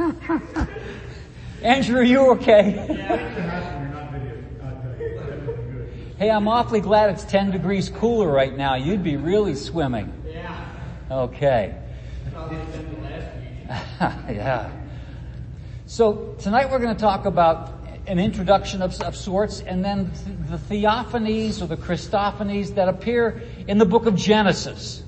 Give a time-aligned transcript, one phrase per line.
[1.62, 2.72] Andrew, are you okay?
[6.18, 8.76] hey, I'm awfully glad it's 10 degrees cooler right now.
[8.76, 10.12] You'd be really swimming.
[10.26, 10.68] Yeah.
[11.10, 11.76] Okay.
[12.32, 14.36] Probably been the last week.
[14.36, 14.70] yeah.
[15.86, 17.74] So tonight we're going to talk about
[18.06, 20.10] an introduction of, of sorts and then
[20.48, 25.02] the theophanies or the Christophanies that appear in the book of Genesis.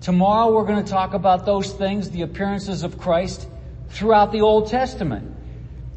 [0.00, 3.46] Tomorrow we're going to talk about those things, the appearances of Christ
[3.90, 5.36] throughout the Old Testament.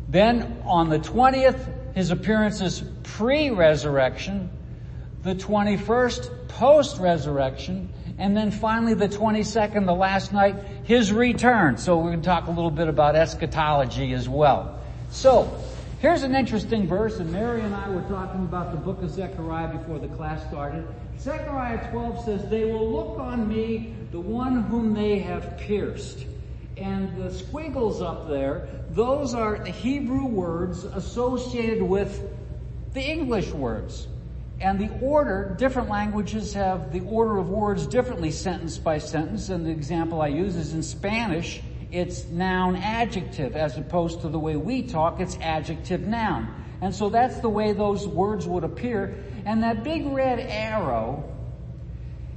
[0.10, 4.50] Then on the 20th, his appearances pre-resurrection,
[5.22, 11.78] the 21st post-resurrection, and then finally the 22nd, the last night, his return.
[11.78, 14.82] So we're going to talk a little bit about eschatology as well.
[15.12, 15.50] So,
[16.00, 19.78] here's an interesting verse, and Mary and I were talking about the book of Zechariah
[19.78, 20.86] before the class started.
[21.20, 26.26] Zechariah 12 says, they will look on me, the one whom they have pierced.
[26.78, 32.22] And the squiggles up there, those are the Hebrew words associated with
[32.94, 34.08] the English words.
[34.60, 39.50] And the order, different languages have the order of words differently sentence by sentence.
[39.50, 44.40] And the example I use is in Spanish, it's noun adjective as opposed to the
[44.40, 46.54] way we talk, it's adjective noun.
[46.82, 49.16] And so that's the way those words would appear.
[49.46, 51.24] And that big red arrow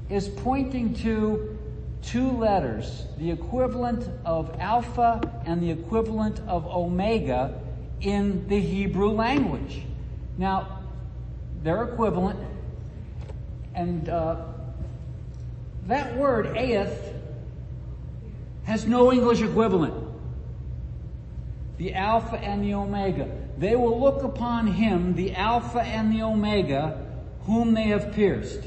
[0.09, 1.59] is pointing to
[2.03, 7.61] two letters, the equivalent of alpha and the equivalent of omega
[8.01, 9.83] in the Hebrew language.
[10.39, 10.81] Now,
[11.63, 12.39] they're equivalent,
[13.75, 14.37] and uh,
[15.87, 17.15] that word aeth
[18.65, 19.95] has no English equivalent.
[21.79, 23.29] The Alpha and the Omega.
[23.59, 27.07] They will look upon him, the Alpha and the Omega,
[27.43, 28.61] whom they have pierced.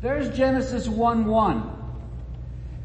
[0.00, 1.74] There's Genesis 1-1.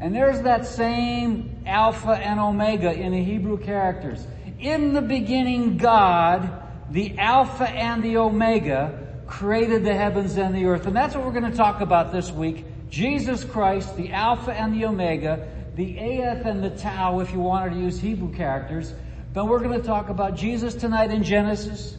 [0.00, 4.26] And there's that same Alpha and Omega in the Hebrew characters.
[4.58, 6.50] In the beginning, God,
[6.90, 10.86] the Alpha and the Omega, created the heavens and the earth.
[10.86, 12.64] And that's what we're going to talk about this week.
[12.90, 17.74] Jesus Christ, the Alpha and the Omega, the Aeth and the Tau, if you wanted
[17.74, 18.92] to use Hebrew characters.
[19.32, 21.96] But we're going to talk about Jesus tonight in Genesis,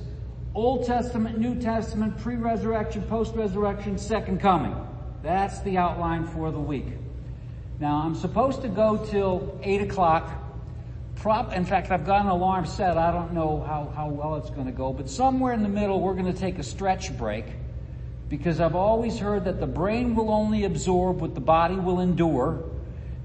[0.54, 4.76] Old Testament, New Testament, pre-resurrection, post-resurrection, second coming.
[5.24, 6.86] That's the outline for the week.
[7.80, 10.30] Now I'm supposed to go till 8 o'clock.
[11.16, 13.00] Prop, in fact, I've got an alarm set.
[13.00, 16.02] I don't know how, how well it's going to go, but somewhere in the middle
[16.02, 17.46] we're going to take a stretch break
[18.30, 22.64] because I've always heard that the brain will only absorb what the body will endure.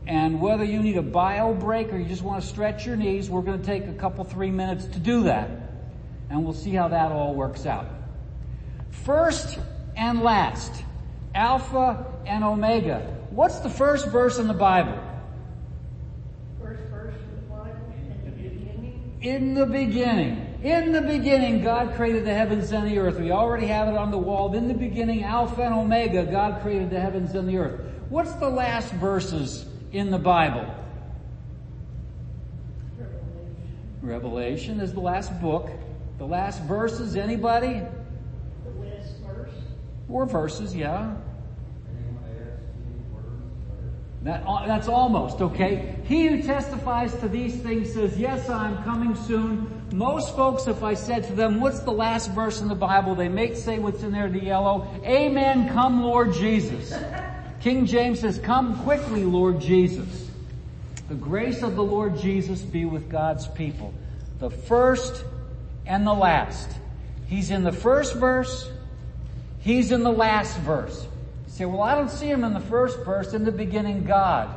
[0.09, 3.29] And whether you need a bio break or you just want to stretch your knees,
[3.29, 5.51] we're going to take a couple, three minutes to do that.
[6.31, 7.87] And we'll see how that all works out.
[8.91, 9.59] First
[9.97, 10.83] and last,
[11.35, 13.01] Alpha and Omega.
[13.29, 14.99] What's the first verse in the Bible?
[16.59, 20.45] First verse of the Bible, in the beginning, In the beginning.
[20.63, 23.21] In the beginning, God created the heavens and the earth.
[23.21, 24.55] We already have it on the wall.
[24.55, 27.81] In the beginning, Alpha and Omega, God created the heavens and the earth.
[28.09, 30.67] What's the last verses in the Bible?
[32.99, 35.71] Revelation, Revelation is the last book.
[36.19, 37.81] The last verses, anybody?
[38.65, 39.55] the last verse,
[40.09, 41.15] Four verses, yeah.
[44.23, 45.95] That, uh, that's almost, okay?
[46.05, 49.87] He who testifies to these things says, yes, I'm coming soon.
[49.93, 53.29] Most folks, if I said to them, what's the last verse in the Bible, they
[53.29, 56.93] may say what's in there, the yellow, Amen, come Lord Jesus.
[57.61, 60.31] King James says, come quickly, Lord Jesus.
[61.09, 63.93] The grace of the Lord Jesus be with God's people.
[64.39, 65.25] The first
[65.87, 66.69] and the last.
[67.27, 68.71] He's in the first verse.
[69.61, 71.03] He's in the last verse.
[71.47, 73.33] You say, well, I don't see him in the first verse.
[73.35, 74.55] In the beginning, God.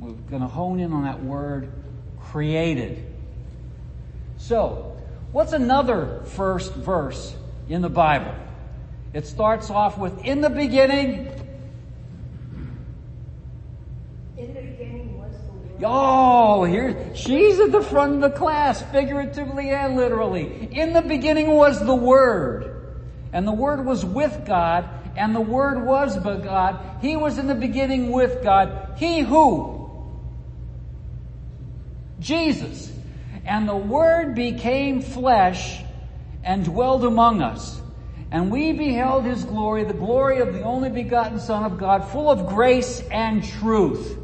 [0.00, 1.70] We're going to hone in on that word,
[2.20, 3.06] created.
[4.38, 4.96] So,
[5.30, 7.34] what's another first verse
[7.68, 8.34] in the Bible?
[9.12, 11.28] It starts off with, in the beginning,
[14.36, 15.70] in the beginning was the Word.
[15.84, 20.68] Oh, here, she's at the front of the class, figuratively and literally.
[20.72, 22.96] In the beginning was the Word,
[23.32, 26.98] and the Word was with God, and the Word was by God.
[27.00, 28.94] He was in the beginning with God.
[28.96, 29.90] He who?
[32.20, 32.92] Jesus.
[33.44, 35.82] And the Word became flesh
[36.44, 37.80] and dwelled among us.
[38.30, 42.30] And we beheld His glory, the glory of the only begotten Son of God, full
[42.30, 44.18] of grace and truth.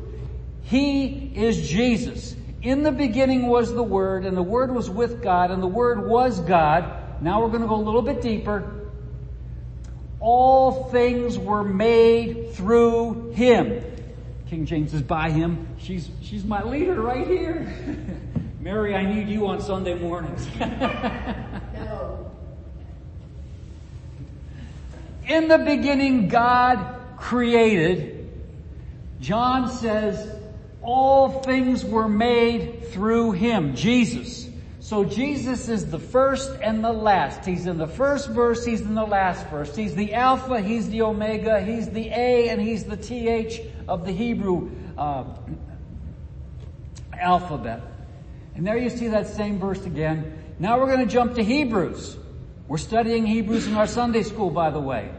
[0.68, 2.36] He is Jesus.
[2.60, 6.06] In the beginning was the Word, and the Word was with God, and the Word
[6.06, 7.22] was God.
[7.22, 8.86] Now we're going to go a little bit deeper.
[10.20, 13.82] All things were made through Him.
[14.48, 15.66] King James is by him.
[15.78, 17.70] She's, she's my leader right here.
[18.60, 20.48] Mary, I need you on Sunday mornings.
[20.58, 22.30] No.
[25.28, 28.30] In the beginning, God created.
[29.20, 30.37] John says,
[30.88, 34.48] all things were made through Him, Jesus.
[34.80, 37.44] So Jesus is the first and the last.
[37.44, 39.76] He's in the first verse, He's in the last verse.
[39.76, 44.12] He's the Alpha, He's the Omega, He's the A, and He's the TH of the
[44.12, 45.24] Hebrew uh,
[47.12, 47.82] alphabet.
[48.54, 50.54] And there you see that same verse again.
[50.58, 52.16] Now we're going to jump to Hebrews.
[52.66, 55.10] We're studying Hebrews in our Sunday school, by the way.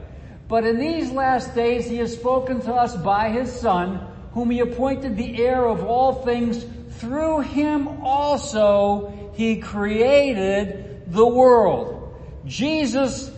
[0.48, 4.60] But in these last days, he has spoken to us by his son, whom he
[4.60, 6.66] appointed the heir of all things.
[6.98, 12.14] Through him also he created the world.
[12.46, 13.32] Jesus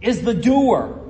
[0.00, 1.00] is the doer.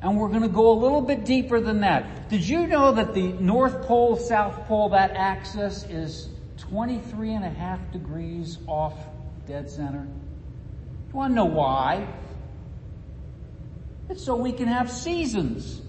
[0.00, 2.28] And we're going to go a little bit deeper than that.
[2.30, 7.50] Did you know that the North Pole, South Pole, that axis is 23 and a
[7.50, 8.94] half degrees off
[9.46, 10.06] dead center?
[11.08, 12.08] You want to know why?
[14.08, 15.81] It's so we can have seasons.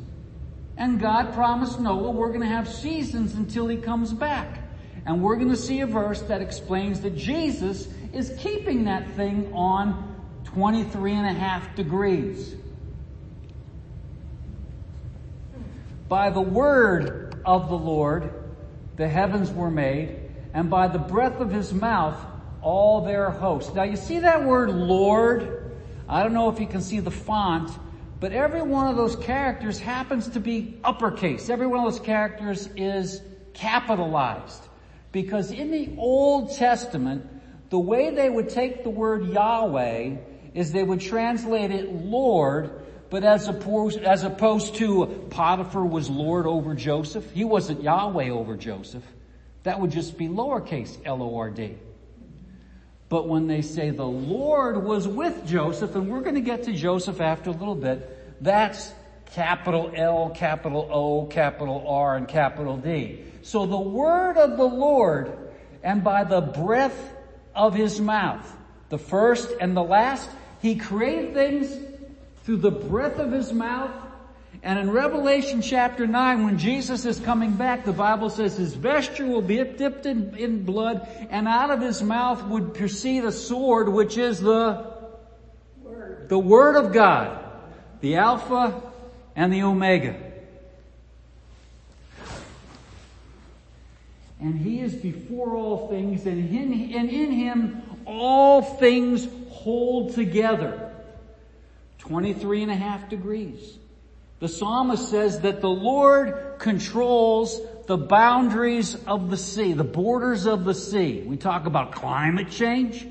[0.78, 4.60] And God promised Noah we're going to have seasons until he comes back.
[5.06, 9.52] And we're going to see a verse that explains that Jesus is keeping that thing
[9.54, 10.16] on
[10.46, 12.56] 23 and a half degrees.
[16.08, 18.34] By the word of the Lord,
[18.96, 20.20] the heavens were made,
[20.54, 22.18] and by the breath of his mouth,
[22.62, 23.74] all their hosts.
[23.74, 25.72] Now you see that word Lord?
[26.08, 27.72] I don't know if you can see the font,
[28.24, 31.50] but every one of those characters happens to be uppercase.
[31.50, 33.22] Every one of those characters is
[33.54, 34.64] capitalized.
[35.12, 37.30] Because in the Old Testament,
[37.70, 40.16] the way they would take the word Yahweh
[40.54, 46.48] is they would translate it Lord, but as opposed, as opposed to Potiphar was Lord
[46.48, 49.04] over Joseph, he wasn't Yahweh over Joseph.
[49.64, 51.76] That would just be lowercase L-O-R-D.
[53.10, 56.72] But when they say the Lord was with Joseph, and we're going to get to
[56.72, 58.94] Joseph after a little bit, that's
[59.34, 63.24] capital L, capital O, capital R, and capital D.
[63.42, 65.38] So the word of the Lord,
[65.84, 67.14] and by the breath
[67.56, 68.52] of his mouth,
[68.90, 70.30] the first and the last,
[70.62, 71.78] he created things
[72.44, 73.92] through the breath of his mouth.
[74.62, 79.26] And in Revelation chapter 9, when Jesus is coming back, the Bible says his vesture
[79.26, 83.90] will be dipped in, in blood, and out of his mouth would proceed a sword,
[83.90, 84.94] which is the
[85.82, 86.30] Word.
[86.30, 87.43] the Word of God,
[88.04, 88.82] the Alpha
[89.34, 90.14] and the Omega.
[94.42, 100.92] And He is before all things, and in, and in Him all things hold together.
[102.00, 103.78] 23 and a half degrees.
[104.42, 110.66] The psalmist says that the Lord controls the boundaries of the sea, the borders of
[110.66, 111.24] the sea.
[111.26, 113.08] We talk about climate change.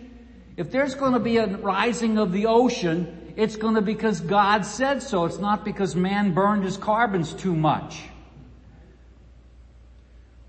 [0.58, 4.20] If there's going to be a rising of the ocean, it's going to be because
[4.20, 5.24] God said so.
[5.24, 8.02] It's not because man burned his carbons too much.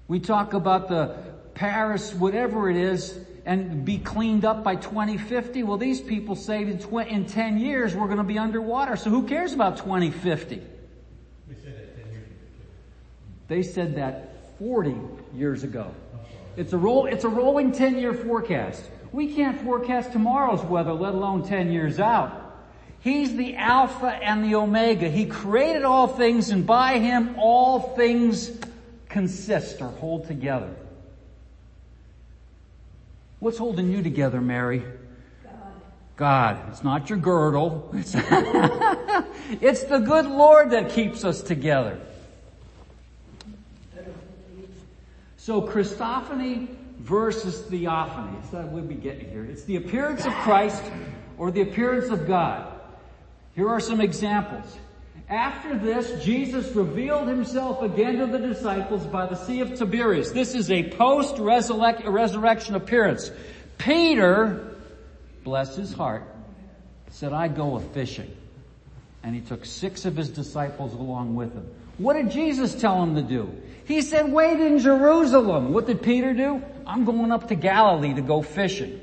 [0.08, 1.16] We talk about the
[1.54, 5.64] Paris, whatever it is, and be cleaned up by 2050.
[5.64, 8.96] Well, these people say in, tw- in 10 years we're going to be underwater.
[8.96, 10.62] So who cares about 2050?
[11.48, 12.24] We said that ten.
[13.48, 14.96] They said that 40
[15.36, 15.94] years ago.
[16.56, 18.84] It's a roll, it's a rolling 10 year forecast.
[19.12, 22.43] We can't forecast tomorrow's weather, let alone 10 years out.
[23.04, 25.10] He's the Alpha and the Omega.
[25.10, 28.50] He created all things and by Him all things
[29.10, 30.74] consist or hold together.
[33.40, 34.86] What's holding you together, Mary?
[35.44, 35.74] God.
[36.16, 36.70] God.
[36.70, 37.92] It's not your girdle.
[37.94, 38.16] It's,
[39.62, 42.00] it's the good Lord that keeps us together.
[45.36, 46.70] So Christophany
[47.00, 48.32] versus theophany.
[48.40, 49.44] That's what we'll be getting here.
[49.44, 50.82] It's the appearance of Christ
[51.38, 52.73] or the appearance of God.
[53.56, 54.78] Here are some examples.
[55.30, 60.32] After this, Jesus revealed himself again to the disciples by the Sea of Tiberias.
[60.32, 63.32] This is a post-resurrection appearance.
[63.78, 64.76] Peter,
[65.44, 66.24] bless his heart,
[67.10, 68.36] said, I go a fishing.
[69.24, 71.68] And he took six of his disciples along with him.
[71.98, 73.56] What did Jesus tell him to do?
[73.86, 75.74] He said, wait in Jerusalem.
[75.74, 76.62] What did Peter do?
[76.86, 79.00] I'm going up to Galilee to go fishing.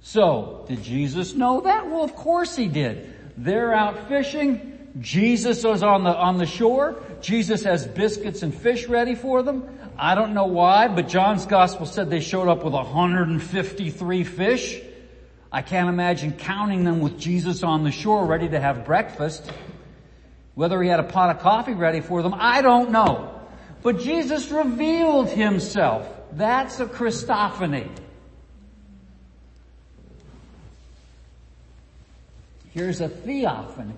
[0.00, 1.88] So, did Jesus know that?
[1.88, 3.16] Well, of course he did.
[3.38, 4.90] They're out fishing.
[4.98, 7.00] Jesus is on the, on the shore.
[7.20, 9.78] Jesus has biscuits and fish ready for them.
[9.96, 14.80] I don't know why, but John's gospel said they showed up with 153 fish.
[15.52, 19.48] I can't imagine counting them with Jesus on the shore ready to have breakfast.
[20.54, 23.40] Whether he had a pot of coffee ready for them, I don't know.
[23.82, 26.08] But Jesus revealed himself.
[26.32, 27.88] That's a Christophany.
[32.78, 33.96] Here's a theophany.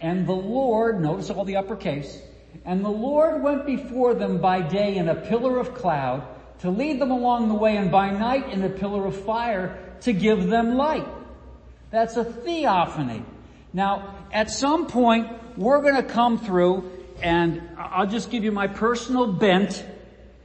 [0.00, 2.22] And the Lord, notice all the uppercase,
[2.64, 6.22] and the Lord went before them by day in a pillar of cloud
[6.60, 10.12] to lead them along the way and by night in a pillar of fire to
[10.12, 11.08] give them light.
[11.90, 13.24] That's a theophany.
[13.72, 16.88] Now, at some point, we're gonna come through
[17.20, 19.84] and I'll just give you my personal bent,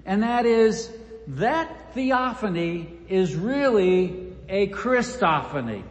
[0.03, 0.91] and that is,
[1.27, 5.83] that theophany is really a Christophany.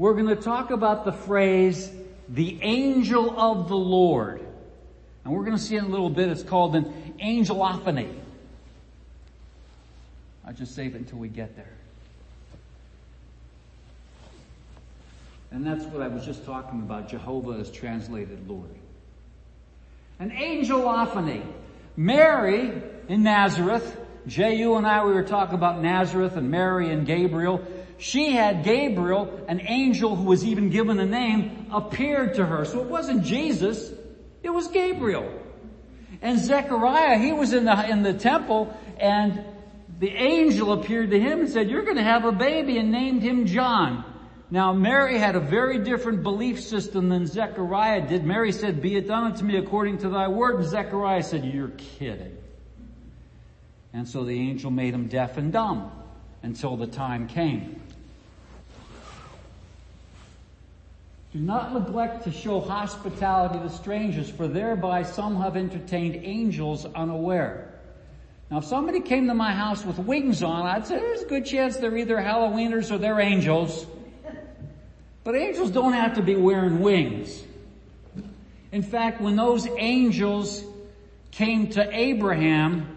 [0.00, 1.92] We're gonna talk about the phrase,
[2.26, 4.40] the angel of the Lord.
[5.22, 8.10] And we're gonna see in a little bit, it's called an angelophany.
[10.46, 11.74] I'll just save it until we get there.
[15.50, 17.10] And that's what I was just talking about.
[17.10, 18.74] Jehovah is translated Lord.
[20.18, 21.42] An angelophany.
[21.94, 22.72] Mary
[23.08, 24.76] in Nazareth, J.U.
[24.76, 27.62] and I, we were talking about Nazareth and Mary and Gabriel.
[28.00, 32.64] She had Gabriel, an angel who was even given a name, appeared to her.
[32.64, 33.92] So it wasn't Jesus,
[34.42, 35.30] it was Gabriel.
[36.22, 39.44] And Zechariah, he was in the, in the temple and
[39.98, 43.44] the angel appeared to him and said, you're gonna have a baby and named him
[43.44, 44.04] John.
[44.50, 48.24] Now Mary had a very different belief system than Zechariah did.
[48.24, 50.56] Mary said, be it done unto me according to thy word.
[50.56, 52.36] And Zechariah said, you're kidding.
[53.92, 55.92] And so the angel made him deaf and dumb
[56.42, 57.82] until the time came.
[61.32, 67.72] Do not neglect to show hospitality to strangers, for thereby some have entertained angels unaware.
[68.50, 71.46] Now if somebody came to my house with wings on, I'd say there's a good
[71.46, 73.86] chance they're either Halloweeners or they're angels.
[75.22, 77.44] But angels don't have to be wearing wings.
[78.72, 80.64] In fact, when those angels
[81.30, 82.96] came to Abraham,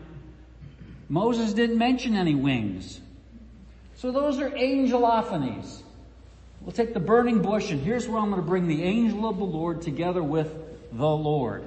[1.08, 3.00] Moses didn't mention any wings.
[3.96, 5.83] So those are angelophanies.
[6.64, 9.38] We'll take the burning bush and here's where I'm going to bring the angel of
[9.38, 10.54] the Lord together with
[10.94, 11.66] the Lord.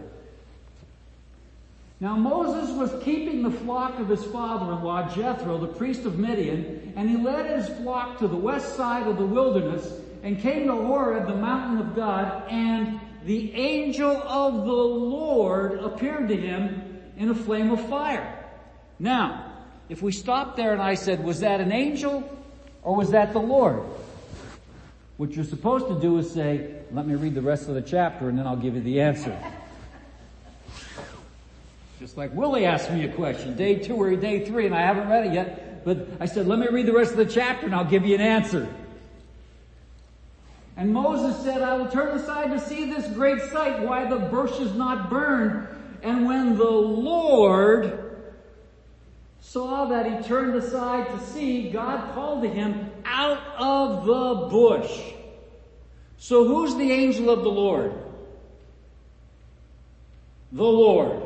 [2.01, 7.11] Now Moses was keeping the flock of his father-in-law Jethro, the priest of Midian, and
[7.11, 11.27] he led his flock to the west side of the wilderness and came to Horeb,
[11.27, 17.35] the mountain of God, and the angel of the Lord appeared to him in a
[17.35, 18.45] flame of fire.
[18.99, 19.53] Now,
[19.91, 22.25] if we stop there and I said, was that an angel
[22.83, 23.83] or was that the Lord?
[25.17, 28.29] What you're supposed to do is say, let me read the rest of the chapter
[28.29, 29.37] and then I'll give you the answer.
[31.99, 35.09] Just like Willie asked me a question, day two or day three, and I haven't
[35.09, 37.75] read it yet, but I said, let me read the rest of the chapter and
[37.75, 38.69] I'll give you an answer.
[40.77, 44.61] And Moses said, I will turn aside to see this great sight, why the bush
[44.61, 45.67] is not burned.
[46.03, 48.06] And when the Lord
[49.49, 55.01] saw that he turned aside to see, God called to him out of the bush.
[56.19, 57.95] So who's the angel of the Lord?
[60.51, 61.23] The Lord.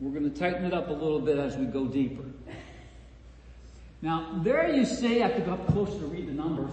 [0.00, 2.24] We're going to tighten it up a little bit as we go deeper.
[4.00, 6.72] Now, there you see, I have to go up close to read the numbers.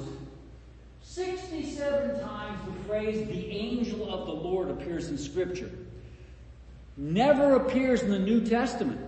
[1.03, 5.69] 67 times the phrase the angel of the Lord appears in scripture.
[6.95, 9.06] Never appears in the New Testament.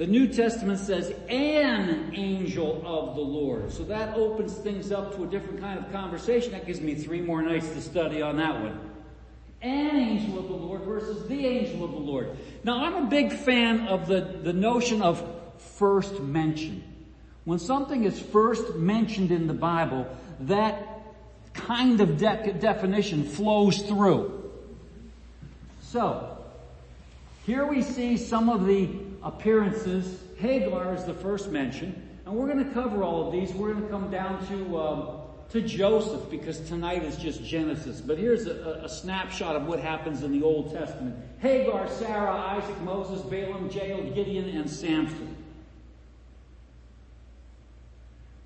[0.00, 3.70] The New Testament says an angel of the Lord.
[3.70, 6.52] So that opens things up to a different kind of conversation.
[6.52, 8.80] That gives me three more nights to study on that one.
[9.60, 12.34] An angel of the Lord versus the angel of the Lord.
[12.64, 15.22] Now I'm a big fan of the, the notion of
[15.76, 16.82] first mention.
[17.44, 20.06] When something is first mentioned in the Bible,
[20.40, 20.82] that
[21.52, 24.50] kind of de- definition flows through.
[25.82, 26.38] So,
[27.44, 30.20] here we see some of the appearances.
[30.36, 33.52] Hagar is the first mention, and we're going to cover all of these.
[33.52, 35.08] We're going to come down to um,
[35.50, 38.00] to Joseph because tonight is just Genesis.
[38.00, 42.80] But here's a, a, snapshot of what happens in the Old Testament: Hagar, Sarah, Isaac,
[42.82, 45.36] Moses, Balaam, Jael, Gideon, and Samson.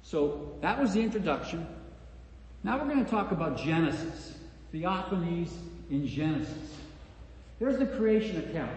[0.02, 1.66] So that was the introduction.
[2.62, 4.38] Now we're going to talk about Genesis,
[4.72, 5.50] theophanies
[5.90, 6.76] in Genesis.
[7.58, 8.72] There's the creation account.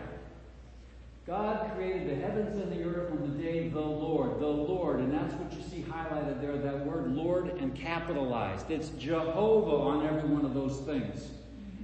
[1.27, 5.11] God created the heavens and the earth on the day the Lord, the Lord, and
[5.11, 8.71] that's what you see highlighted there, that word Lord and capitalized.
[8.71, 11.29] It's Jehovah on every one of those things.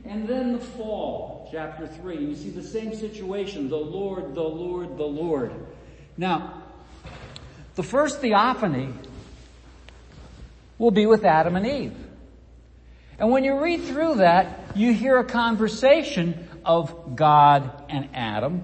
[0.06, 4.98] And then the fall, chapter 3, you see the same situation, the Lord, the Lord,
[4.98, 5.52] the Lord.
[6.16, 6.64] Now,
[7.76, 8.94] the first theophany
[10.78, 11.98] will be with Adam and Eve.
[13.20, 18.64] And when you read through that, you hear a conversation of God and Adam.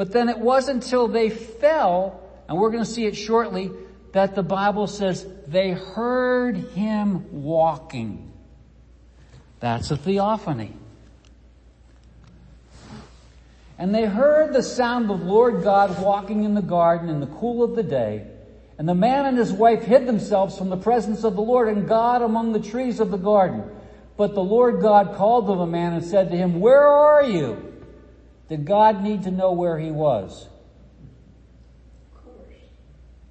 [0.00, 3.70] But then it wasn't until they fell, and we're going to see it shortly,
[4.12, 8.32] that the Bible says they heard him walking.
[9.58, 10.74] That's a theophany.
[13.76, 17.62] And they heard the sound of Lord God walking in the garden in the cool
[17.62, 18.26] of the day.
[18.78, 21.86] And the man and his wife hid themselves from the presence of the Lord and
[21.86, 23.64] God among the trees of the garden.
[24.16, 27.69] But the Lord God called to the man and said to him, Where are you?
[28.50, 30.48] Did God need to know where he was?
[32.12, 32.56] Of course.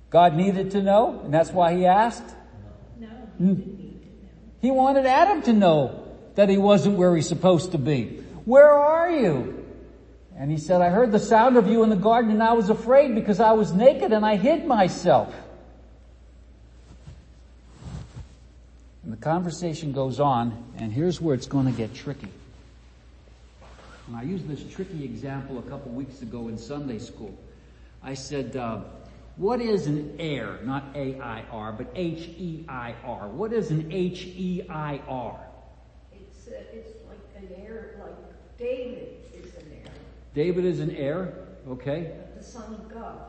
[0.10, 2.24] God needed to know, and that's why he asked?
[2.98, 4.32] No, he didn't need to know.
[4.62, 8.24] He wanted Adam to know that he wasn't where he's supposed to be.
[8.46, 9.66] Where are you?
[10.38, 12.70] And he said, I heard the sound of you in the garden and I was
[12.70, 15.36] afraid because I was naked and I hid myself.
[19.04, 22.30] And the conversation goes on and here's where it's going to get tricky.
[24.10, 27.38] And I used this tricky example a couple weeks ago in Sunday school.
[28.02, 28.80] I said, uh,
[29.36, 30.58] what is an heir?
[30.64, 33.28] Not A-I-R, but H-E-I-R.
[33.28, 35.48] What is an H-E-I-R?
[36.12, 39.94] It's, uh, it's like an heir, like David is an heir,
[40.34, 42.12] David is an heir, okay?
[42.36, 43.20] the son of God.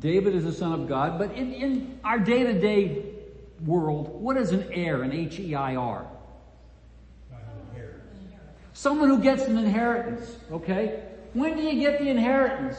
[0.00, 3.04] David is the son of God, but in, in our day-to-day
[3.64, 6.08] world, what is an heir, an H-E-I-R?
[8.78, 11.02] Someone who gets an inheritance, okay?
[11.32, 12.76] When do you get the inheritance?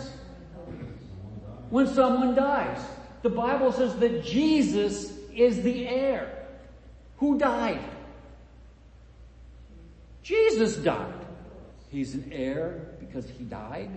[1.72, 2.80] When someone dies.
[3.22, 6.48] The Bible says that Jesus is the heir.
[7.18, 7.82] Who died?
[10.24, 11.26] Jesus died.
[11.90, 13.92] He's an heir because he died.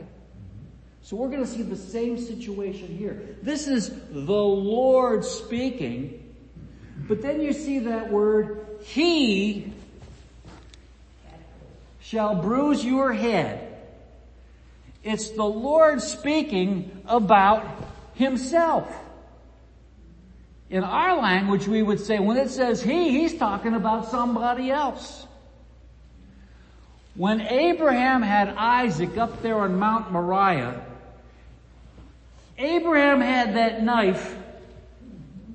[1.03, 3.37] So we're going to see the same situation here.
[3.43, 6.35] This is the Lord speaking,
[7.07, 9.73] but then you see that word, he
[12.03, 13.69] shall bruise your head.
[15.03, 17.67] It's the Lord speaking about
[18.15, 18.93] himself.
[20.71, 25.27] In our language, we would say when it says he, he's talking about somebody else.
[27.15, 30.83] When Abraham had Isaac up there on Mount Moriah,
[32.57, 34.37] Abraham had that knife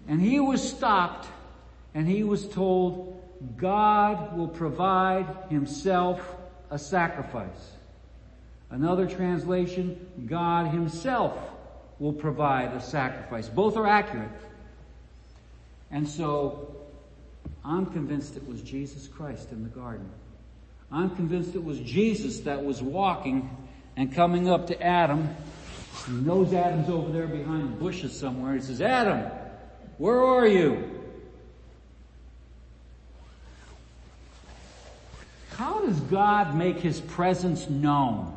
[0.08, 1.28] and he was stopped
[1.96, 3.20] and he was told,
[3.58, 6.37] God will provide himself
[6.70, 7.72] a sacrifice.
[8.70, 11.38] Another translation, God himself
[12.00, 13.48] will provide a sacrifice.
[13.50, 14.30] Both are accurate.
[15.90, 16.76] And so,
[17.64, 20.10] I'm convinced it was Jesus Christ in the garden.
[20.92, 23.50] I'm convinced it was Jesus that was walking
[23.96, 25.36] and coming up to Adam.
[26.06, 28.54] He knows Adam's over there behind the bushes somewhere.
[28.54, 29.30] He says, Adam,
[29.98, 30.97] where are you?
[35.58, 38.32] How does God make his presence known?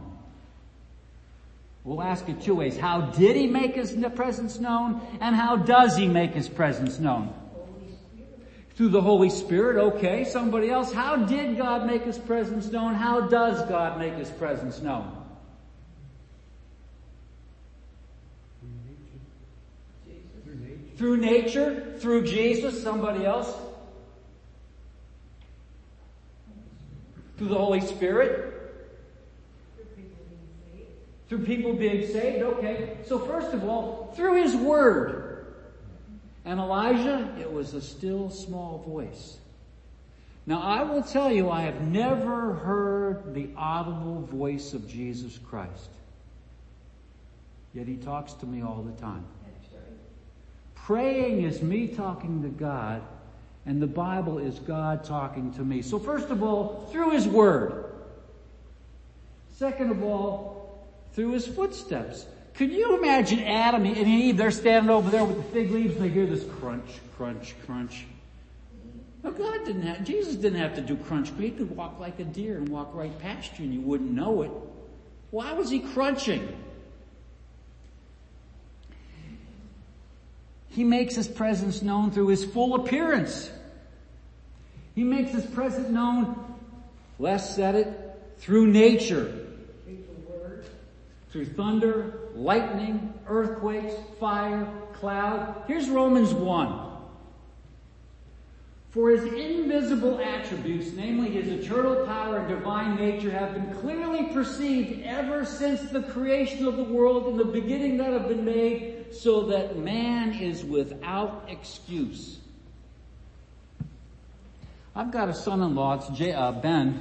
[1.84, 2.78] We'll ask it two ways.
[2.78, 5.02] How did he make his presence known?
[5.20, 7.34] And how does he make his presence known?
[8.74, 10.24] Through the Holy Spirit, okay.
[10.24, 12.94] Somebody else, how did God make his presence known?
[12.94, 15.14] How does God make his presence known?
[20.96, 21.96] Through nature.
[21.98, 23.54] Through Jesus, somebody else?
[27.40, 28.52] Through the Holy Spirit?
[31.30, 32.42] Through people being saved?
[32.42, 32.98] Okay.
[33.06, 35.54] So first of all, through His Word.
[36.44, 39.38] And Elijah, it was a still small voice.
[40.44, 45.88] Now I will tell you, I have never heard the audible voice of Jesus Christ.
[47.72, 49.24] Yet He talks to me all the time.
[50.74, 53.00] Praying is me talking to God,
[53.66, 55.82] and the Bible is God talking to me.
[55.82, 57.92] So first of all, through His Word.
[59.56, 62.26] Second of all, through His footsteps.
[62.54, 66.04] Could you imagine Adam and Eve, they're standing over there with the fig leaves and
[66.04, 68.06] they hear this crunch, crunch, crunch.
[69.22, 71.30] Now God didn't have, Jesus didn't have to do crunch.
[71.38, 74.42] He could walk like a deer and walk right past you and you wouldn't know
[74.42, 74.50] it.
[75.30, 76.56] Why was he crunching?
[80.70, 83.50] He makes his presence known through his full appearance.
[84.94, 86.36] He makes his presence known,
[87.18, 89.46] Les said it, through nature.
[91.30, 91.46] Through.
[91.46, 95.62] Thunder, lightning, earthquakes, fire, cloud.
[95.68, 96.90] Here's Romans 1.
[98.90, 105.04] For his invisible attributes, namely his eternal power and divine nature, have been clearly perceived
[105.04, 109.46] ever since the creation of the world in the beginning that have been made, so
[109.46, 112.38] that man is without excuse.
[114.94, 117.00] I've got a son-in-law, it's J, uh, Ben,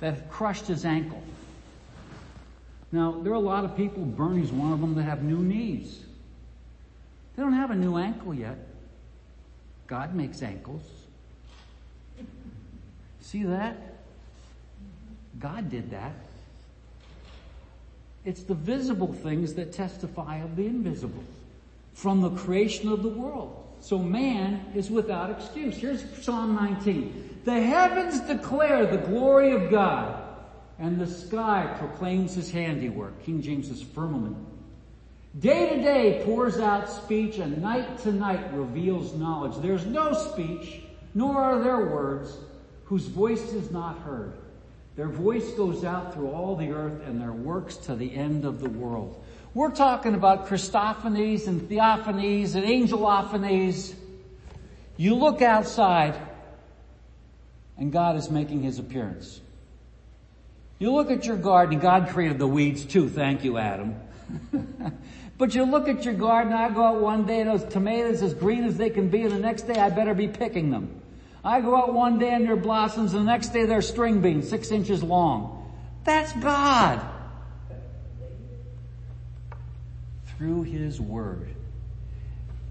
[0.00, 1.22] that crushed his ankle.
[2.90, 6.04] Now, there are a lot of people, Bernie's one of them, that have new knees.
[7.36, 8.58] They don't have a new ankle yet.
[9.86, 10.82] God makes ankles.
[13.20, 13.76] See that?
[15.38, 16.14] God did that.
[18.28, 21.24] It's the visible things that testify of the invisible
[21.94, 23.66] from the creation of the world.
[23.80, 25.78] So man is without excuse.
[25.78, 27.40] Here's Psalm 19.
[27.46, 30.22] The heavens declare the glory of God
[30.78, 33.24] and the sky proclaims his handiwork.
[33.24, 34.36] King James's firmament.
[35.38, 39.56] Day to day pours out speech and night to night reveals knowledge.
[39.62, 40.82] There's no speech,
[41.14, 42.36] nor are there words
[42.84, 44.34] whose voice is not heard.
[44.98, 48.58] Their voice goes out through all the earth and their works to the end of
[48.58, 49.24] the world.
[49.54, 53.94] We're talking about Christophanies and theophanies and angelophanies.
[54.96, 56.16] You look outside
[57.76, 59.40] and God is making his appearance.
[60.80, 63.94] You look at your garden, God created the weeds too, thank you Adam.
[65.38, 68.34] but you look at your garden, I go out one day, and those tomatoes as
[68.34, 71.02] green as they can be, and the next day I better be picking them.
[71.48, 74.50] I go out one day and they're blossoms, and the next day they're string beans,
[74.50, 75.72] six inches long.
[76.04, 77.00] That's God.
[80.36, 81.48] Through His Word.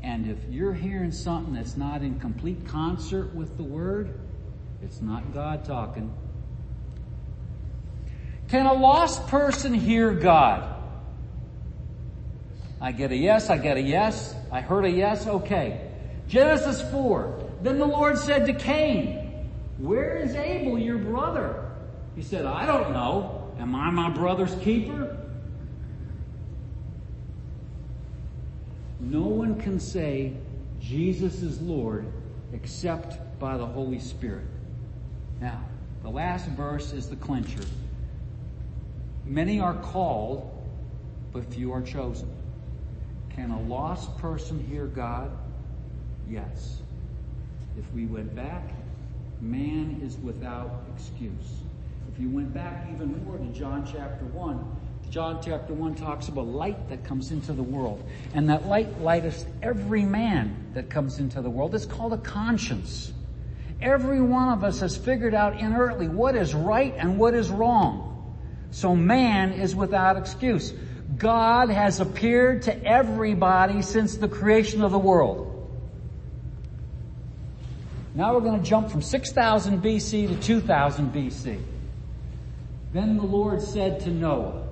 [0.03, 4.13] And if you're hearing something that's not in complete concert with the Word,
[4.83, 6.13] it's not God talking.
[8.49, 10.75] Can a lost person hear God?
[12.79, 15.89] I get a yes, I get a yes, I heard a yes, okay.
[16.27, 17.46] Genesis 4.
[17.61, 21.71] Then the Lord said to Cain, where is Abel, your brother?
[22.15, 23.51] He said, I don't know.
[23.59, 25.17] Am I my brother's keeper?
[28.99, 30.33] No one can say
[30.79, 32.05] Jesus is Lord
[32.53, 34.45] except by the Holy Spirit.
[35.39, 35.63] Now,
[36.01, 37.63] the last verse is the clincher.
[39.25, 40.49] Many are called,
[41.31, 42.29] but few are chosen.
[43.35, 45.31] Can a lost person hear God?
[46.27, 46.81] Yes.
[47.77, 48.71] If we went back,
[49.39, 51.61] man is without excuse.
[52.11, 54.77] If you went back even more to John chapter 1,
[55.11, 58.03] John chapter 1 talks about light that comes into the world.
[58.33, 61.75] And that light lighteth every man that comes into the world.
[61.75, 63.13] It's called a conscience.
[63.79, 68.35] Every one of us has figured out inertly what is right and what is wrong.
[68.71, 70.73] So man is without excuse.
[71.15, 75.46] God has appeared to everybody since the creation of the world.
[78.17, 81.61] Now we're going to jump from 6000 BC to 2000 BC.
[82.91, 84.63] Then the Lord said to Noah,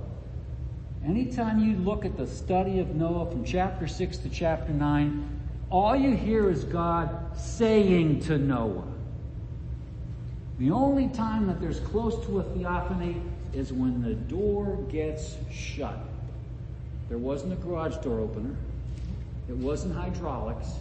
[1.05, 5.95] anytime you look at the study of Noah from chapter 6 to chapter 9, all
[5.95, 8.87] you hear is God saying to Noah.
[10.57, 13.21] The only time that there's close to a theophany
[13.53, 15.99] is when the door gets shut.
[17.09, 18.55] There wasn't a garage door opener.
[19.47, 20.79] It wasn't hydraulics.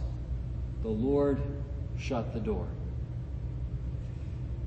[0.80, 1.42] The Lord
[1.98, 2.66] shut the door.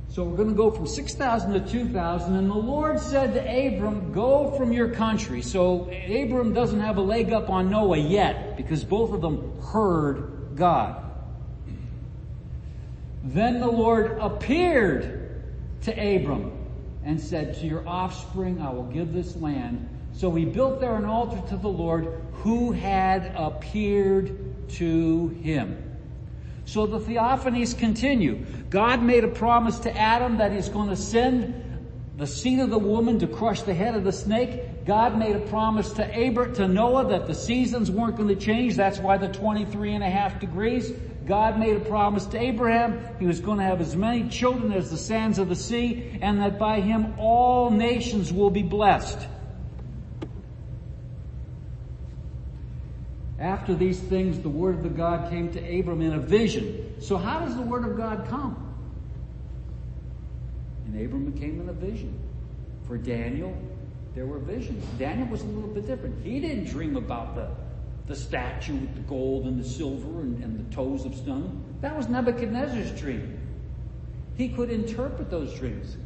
[0.09, 4.11] So we're going to go from 6,000 to 2,000 and the Lord said to Abram,
[4.13, 5.43] go from your country.
[5.43, 10.55] So Abram doesn't have a leg up on Noah yet because both of them heard
[10.55, 11.03] God.
[13.23, 15.43] Then the Lord appeared
[15.83, 16.51] to Abram
[17.03, 19.87] and said, to your offspring I will give this land.
[20.13, 25.86] So he built there an altar to the Lord who had appeared to him.
[26.67, 28.45] So the theophanies continue.
[28.69, 31.63] God made a promise to Adam that he's going to send
[32.17, 34.83] the seed of the woman to crush the head of the snake.
[34.85, 38.75] God made a promise to Abram, to Noah that the seasons weren't going to change.
[38.75, 40.91] That's why the 23 and a half degrees.
[41.25, 42.99] God made a promise to Abraham.
[43.17, 46.41] He was going to have as many children as the sands of the sea and
[46.41, 49.17] that by him all nations will be blessed.
[53.39, 56.95] After these things, the word of the God came to Abram in a vision.
[56.99, 58.63] So how does the word of God come?
[60.85, 62.19] And Abram came in a vision.
[62.87, 63.55] For Daniel,
[64.15, 64.83] there were visions.
[64.97, 66.25] Daniel was a little bit different.
[66.25, 67.49] He didn't dream about the,
[68.07, 71.63] the statue with the gold and the silver and, and the toes of stone.
[71.81, 73.37] That was Nebuchadnezzar's dream.
[74.35, 75.97] He could interpret those dreams.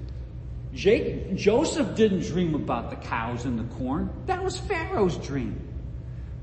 [0.73, 4.09] Jake, Joseph didn't dream about the cows and the corn.
[4.25, 5.70] That was Pharaoh's dream.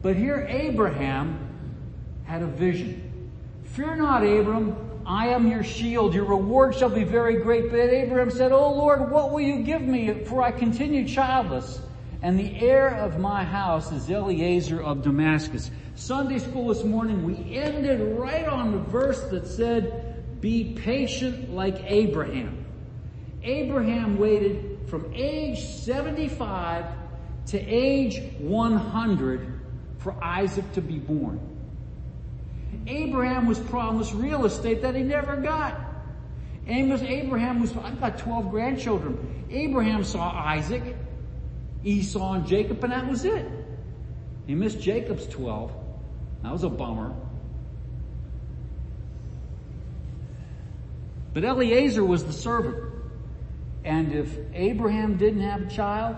[0.09, 1.39] But here Abraham
[2.25, 3.31] had a vision.
[3.65, 4.75] Fear not, Abram.
[5.05, 6.15] I am your shield.
[6.15, 7.71] Your reward shall be very great.
[7.71, 10.25] But Abraham said, Oh Lord, what will you give me?
[10.25, 11.83] For I continue childless.
[12.23, 15.71] And the heir of my house is Eliezer of Damascus.
[15.95, 21.83] Sunday school this morning, we ended right on the verse that said, be patient like
[21.85, 22.65] Abraham.
[23.43, 26.87] Abraham waited from age 75
[27.49, 29.58] to age 100
[29.99, 31.41] for Isaac to be born.
[32.87, 35.79] Abraham was promised real estate that he never got.
[36.67, 39.45] Amos, Abraham was, I've got 12 grandchildren.
[39.51, 40.97] Abraham saw Isaac,
[41.83, 43.47] Esau, and Jacob, and that was it.
[44.47, 45.73] He missed Jacob's 12.
[46.43, 47.15] That was a bummer.
[51.33, 52.77] But Eliezer was the servant.
[53.85, 56.17] And if Abraham didn't have a child,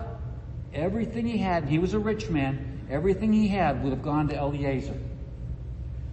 [0.73, 4.35] everything he had, he was a rich man, everything he had would have gone to
[4.35, 4.97] Eliezer.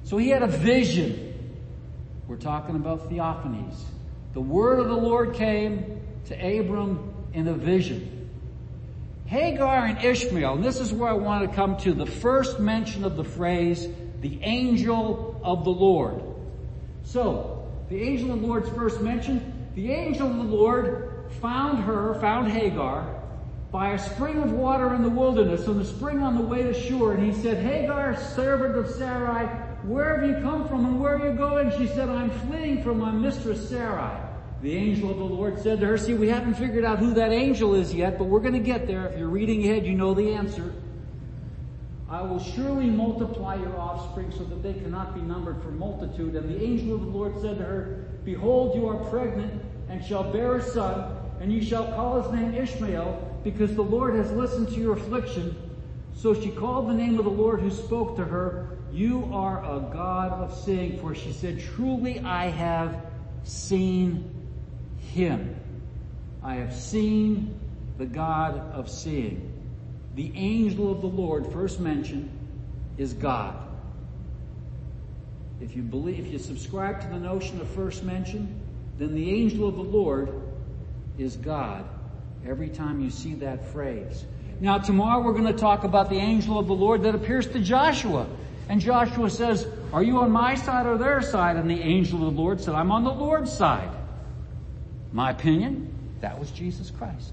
[0.05, 1.35] So he had a vision.
[2.29, 3.79] We're talking about theophanies.
[4.33, 8.31] The word of the Lord came to Abram in a vision.
[9.27, 13.05] Hagar and Ishmael, and this is where I want to come to the first mention
[13.05, 13.87] of the phrase,
[14.21, 16.23] the angel of the Lord.
[17.03, 22.15] So, the angel of the Lord's first mention, The angel of the Lord found her,
[22.21, 23.18] found Hagar,
[23.71, 26.73] by a spring of water in the wilderness, on the spring on the way to
[26.73, 29.47] Shur, and he said, Hagar, servant of Sarai,
[29.83, 31.71] where have you come from and where are you going?
[31.79, 34.19] She said, I'm fleeing from my mistress Sarai.
[34.63, 37.31] The angel of the Lord said to her, see, we haven't figured out who that
[37.31, 39.07] angel is yet, but we're going to get there.
[39.07, 40.75] If you're reading ahead, you know the answer.
[42.11, 46.35] I will surely multiply your offspring so that they cannot be numbered for multitude.
[46.35, 50.33] And the angel of the Lord said to her, Behold, you are pregnant and shall
[50.33, 54.69] bear a son, and you shall call his name Ishmael, because the Lord has listened
[54.69, 55.57] to your affliction.
[56.15, 59.81] So she called the name of the Lord who spoke to her, You are a
[59.93, 60.99] God of seeing.
[60.99, 63.07] For she said, Truly I have
[63.45, 64.29] seen
[64.99, 65.55] him.
[66.43, 67.59] I have seen
[67.99, 69.53] the God of seeing.
[70.15, 72.31] The angel of the Lord, first mentioned,
[72.97, 73.57] is God.
[75.61, 78.61] If you believe, if you subscribe to the notion of first mention,
[78.99, 80.48] then the angel of the Lord
[81.19, 81.85] is God
[82.47, 84.25] every time you see that phrase.
[84.61, 87.61] Now tomorrow we're going to talk about the angel of the Lord that appears to
[87.61, 88.27] Joshua.
[88.69, 91.57] And Joshua says, are you on my side or their side?
[91.57, 93.91] And the angel of the Lord said, I'm on the Lord's side.
[95.13, 97.33] My opinion, that was Jesus Christ.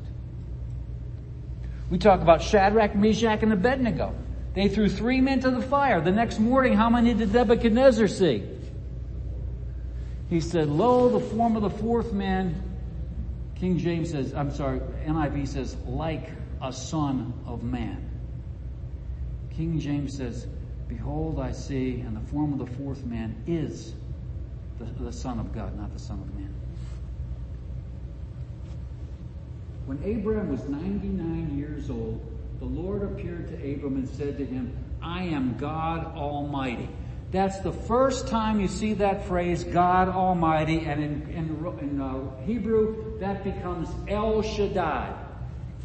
[1.89, 4.15] We talk about Shadrach, Meshach, and Abednego.
[4.53, 5.99] They threw three men to the fire.
[5.99, 8.43] The next morning, how many did Nebuchadnezzar see?
[10.29, 12.63] He said, Lo, the form of the fourth man,
[13.55, 16.29] King James says, I'm sorry, NIV says, like
[16.61, 18.09] a son of man.
[19.55, 20.47] King James says,
[20.87, 23.95] Behold, I see, and the form of the fourth man is
[24.77, 26.53] the, the Son of God, not the Son of Man.
[29.85, 32.21] When Abraham was 99 years old,
[32.59, 36.89] the Lord appeared to Abram and said to him, I am God Almighty.
[37.31, 42.45] That's the first time you see that phrase, God Almighty, and in, in, in uh,
[42.45, 45.13] Hebrew, that becomes El Shaddai.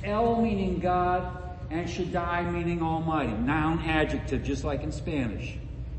[0.03, 1.37] El meaning God,
[1.71, 3.33] and Shaddai meaning Almighty.
[3.33, 5.57] Noun, adjective, just like in Spanish.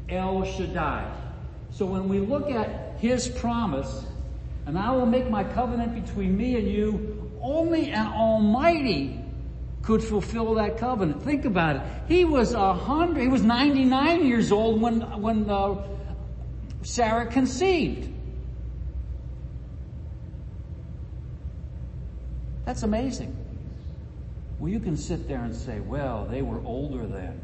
[0.09, 1.09] El Shaddai.
[1.71, 4.05] So when we look at His promise,
[4.65, 9.19] and I will make my covenant between me and you only an almighty
[9.81, 11.23] could fulfill that covenant.
[11.23, 11.81] Think about it.
[12.07, 15.83] He was a hundred, he was 99 years old when, when uh,
[16.83, 18.10] Sarah conceived.
[22.71, 23.35] That's amazing.
[24.57, 27.41] Well, you can sit there and say, well, they were older then.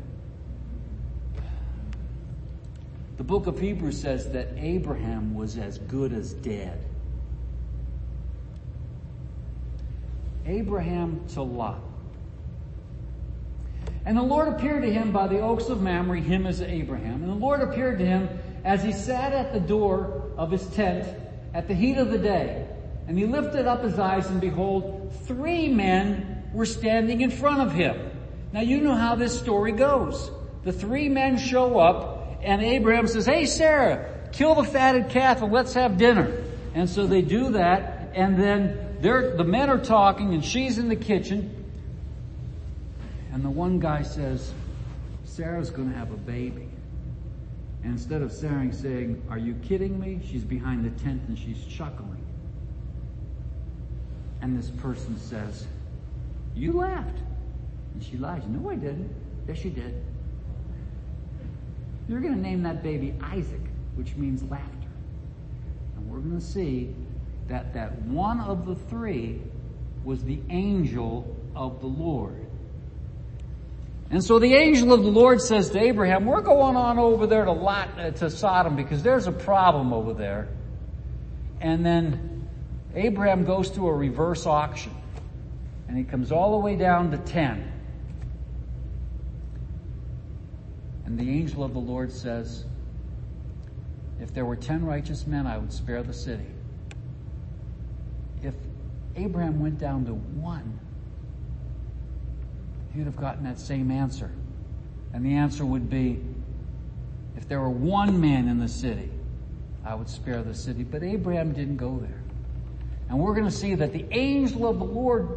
[3.18, 6.82] The book of Hebrews says that Abraham was as good as dead.
[10.46, 11.82] Abraham to Lot.
[14.06, 17.22] And the Lord appeared to him by the oaks of Mamre, him as Abraham.
[17.22, 18.30] And the Lord appeared to him
[18.64, 21.06] as he sat at the door of his tent
[21.54, 22.67] at the heat of the day.
[23.08, 27.74] And he lifted up his eyes and behold, three men were standing in front of
[27.74, 28.12] him.
[28.52, 30.30] Now you know how this story goes.
[30.64, 35.52] The three men show up and Abraham says, hey Sarah, kill the fatted calf and
[35.52, 36.44] let's have dinner.
[36.74, 40.96] And so they do that and then the men are talking and she's in the
[40.96, 41.54] kitchen.
[43.32, 44.52] And the one guy says,
[45.24, 46.68] Sarah's going to have a baby.
[47.84, 50.20] And instead of Sarah saying, are you kidding me?
[50.30, 52.17] She's behind the tent and she's chuckling.
[54.42, 55.66] And this person says,
[56.56, 57.18] you laughed.
[57.94, 58.44] And she lies.
[58.48, 59.14] No, I didn't.
[59.48, 60.04] Yes, you did.
[62.08, 63.62] You're going to name that baby Isaac,
[63.96, 64.88] which means laughter.
[65.96, 66.94] And we're going to see
[67.48, 69.42] that that one of the three
[70.04, 72.46] was the angel of the Lord.
[74.10, 77.44] And so the angel of the Lord says to Abraham, we're going on over there
[77.44, 80.48] to Lot, uh, to Sodom because there's a problem over there.
[81.60, 82.37] And then
[82.98, 84.92] Abraham goes to a reverse auction
[85.88, 87.72] and he comes all the way down to 10.
[91.06, 92.66] And the angel of the Lord says,
[94.20, 96.48] if there were ten righteous men, I would spare the city.
[98.42, 98.56] If
[99.16, 100.80] Abraham went down to one,
[102.92, 104.32] he would have gotten that same answer.
[105.14, 106.20] And the answer would be,
[107.36, 109.12] if there were one man in the city,
[109.86, 110.84] I would spare the city.
[110.84, 112.17] But Abraham didn't go there.
[113.10, 115.30] And we're going to see that the angel of the Lord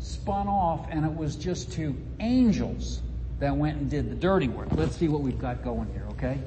[0.00, 3.00] spun off and it was just two angels
[3.40, 4.68] that went and did the dirty work.
[4.72, 6.38] Let's see what we've got going here, okay?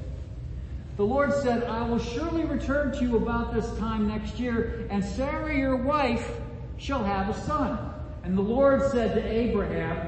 [0.97, 5.04] The Lord said, I will surely return to you about this time next year, and
[5.04, 6.30] Sarah your wife
[6.78, 7.80] shall have a son.
[8.24, 10.08] And the Lord said to Abraham,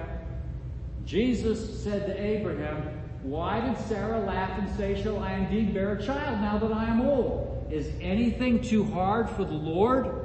[1.05, 6.03] Jesus said to Abraham, why did Sarah laugh and say, shall I indeed bear a
[6.03, 7.67] child now that I am old?
[7.71, 10.22] Is anything too hard for the Lord?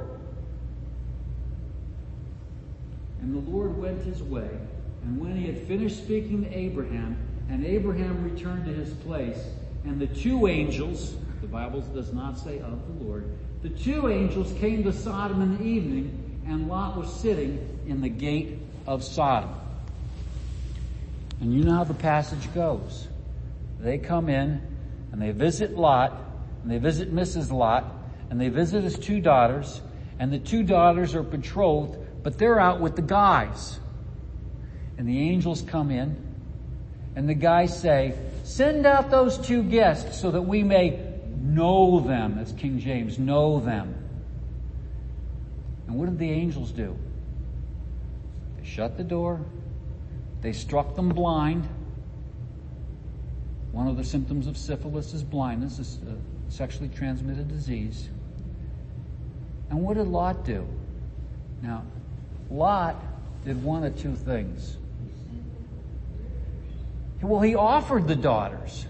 [3.21, 4.49] And the Lord went his way.
[5.03, 7.17] And when he had finished speaking to Abraham,
[7.49, 9.43] and Abraham returned to his place,
[9.83, 13.29] and the two angels, the Bible does not say of the Lord,
[13.61, 18.09] the two angels came to Sodom in the evening, and Lot was sitting in the
[18.09, 19.49] gate of Sodom.
[21.41, 23.07] And you know how the passage goes.
[23.79, 24.61] They come in,
[25.11, 26.21] and they visit Lot,
[26.63, 27.51] and they visit Mrs.
[27.51, 27.85] Lot,
[28.29, 29.81] and they visit his two daughters,
[30.19, 33.79] and the two daughters are betrothed, but they're out with the guys.
[34.97, 36.17] And the angels come in,
[37.15, 40.99] and the guys say, send out those two guests so that we may
[41.37, 43.95] know them, as King James, know them.
[45.87, 46.97] And what did the angels do?
[48.57, 49.39] They shut the door.
[50.41, 51.67] They struck them blind.
[53.71, 58.09] One of the symptoms of syphilis is blindness, is a sexually transmitted disease.
[59.69, 60.67] And what did Lot do?
[61.61, 61.83] Now,
[62.49, 62.95] Lot
[63.45, 64.77] did one of two things.
[67.21, 68.85] Well, he offered the daughters.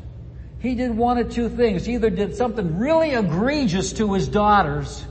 [0.59, 1.85] He did one of two things.
[1.85, 5.05] He either did something really egregious to his daughters,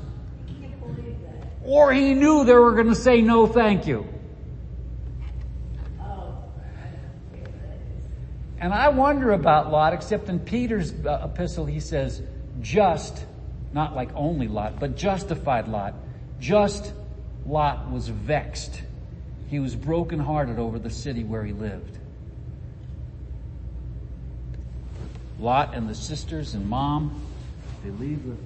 [1.65, 4.07] or he knew they were going to say no thank you.
[8.61, 12.21] And I wonder about Lot, except in Peter's uh, epistle he says,
[12.61, 13.25] just,
[13.73, 15.95] not like only Lot, but justified Lot.
[16.41, 16.93] Just
[17.49, 18.83] Lot was vexed.
[19.49, 21.99] He was brokenhearted over the city where he lived.
[25.41, 27.23] Lot and the sisters and mom,
[27.83, 28.37] they leave the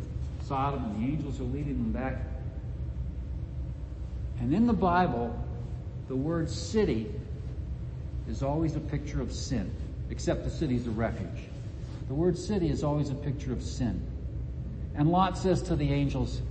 [0.44, 2.16] Sodom and the angels are leading them back.
[4.40, 5.36] And in the Bible,
[6.08, 7.10] the word city
[8.28, 9.70] is always a picture of sin,
[10.10, 11.48] except the city is a refuge.
[12.08, 14.04] The word city is always a picture of sin.
[14.94, 16.42] And Lot says to the angels,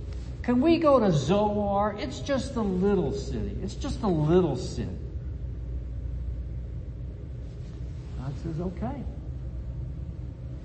[0.42, 1.94] can we go to Zoar?
[1.98, 3.56] It's just a little city.
[3.62, 4.96] It's just a little city.
[8.18, 9.02] God says, okay.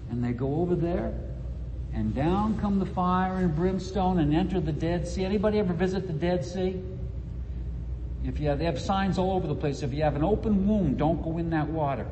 [0.09, 1.13] And they go over there,
[1.93, 5.25] and down come the fire and brimstone and enter the Dead Sea.
[5.25, 6.81] Anybody ever visit the Dead Sea?
[8.25, 9.83] If you have, they have signs all over the place.
[9.83, 12.07] If you have an open wound, don't go in that water.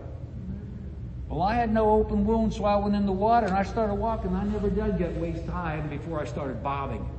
[1.28, 3.96] Well, I had no open wound, so I went in the water and I started
[3.96, 4.36] walking.
[4.36, 7.10] I never did get waist high before I started bobbing.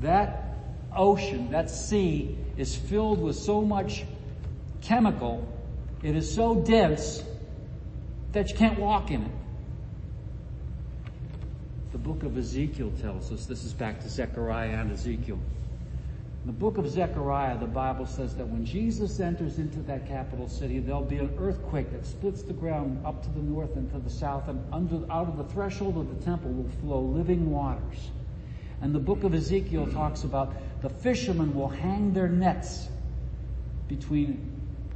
[0.00, 0.54] That
[0.94, 4.04] ocean, that sea is filled with so much
[4.82, 5.46] chemical.
[6.02, 7.22] It is so dense
[8.32, 9.32] that you can't walk in it.
[11.92, 15.38] The book of Ezekiel tells us, this is back to Zechariah and Ezekiel.
[16.42, 20.48] In the book of Zechariah, the Bible says that when Jesus enters into that capital
[20.48, 23.98] city, there'll be an earthquake that splits the ground up to the north and to
[23.98, 28.10] the south, and under, out of the threshold of the temple will flow living waters.
[28.82, 32.88] And the book of Ezekiel talks about the fishermen will hang their nets
[33.88, 34.52] between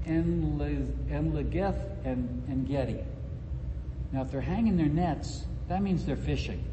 [0.07, 3.01] En-Legeth and, En-Gedi.
[4.13, 6.65] Now, if they're hanging their nets, that means they're fishing.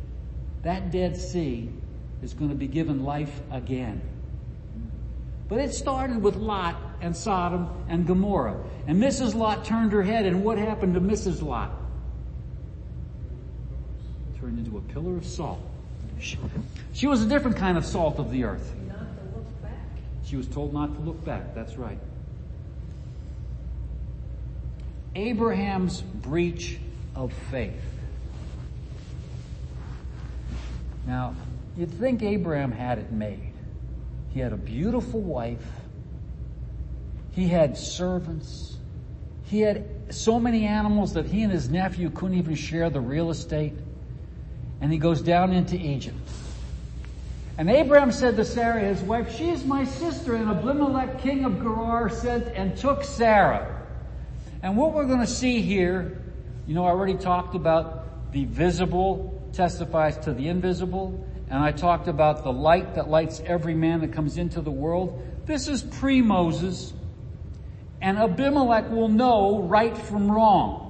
[0.64, 1.70] That Dead Sea
[2.22, 4.02] is going to be given life again.
[5.48, 8.58] But it started with Lot and Sodom and Gomorrah.
[8.88, 9.34] And Mrs.
[9.34, 11.42] Lot turned her head, and what happened to Mrs.
[11.42, 11.72] Lot?
[14.40, 15.62] Turned into a pillar of salt.
[16.20, 18.74] She was a different kind of salt of the earth.
[20.26, 21.56] She was told not to look back.
[21.56, 22.00] That's right.
[25.16, 26.80] Abraham's breach
[27.16, 27.82] of faith.
[31.06, 31.36] Now,
[31.78, 33.54] you'd think Abraham had it made.
[34.30, 35.66] He had a beautiful wife.
[37.32, 38.78] He had servants.
[39.46, 43.30] He had so many animals that he and his nephew couldn't even share the real
[43.30, 43.74] estate
[44.82, 46.18] and he goes down into Egypt.
[47.58, 51.60] And Abraham said to Sarah, his wife, she is my sister, and Abimelech, king of
[51.60, 53.84] Gerar, sent and took Sarah.
[54.62, 56.22] And what we're going to see here
[56.68, 62.10] You know, I already talked about the visible testifies to the invisible, and I talked
[62.10, 65.26] about the light that lights every man that comes into the world.
[65.46, 66.94] This is pre-Moses,
[68.02, 70.87] and Abimelech will know right from wrong.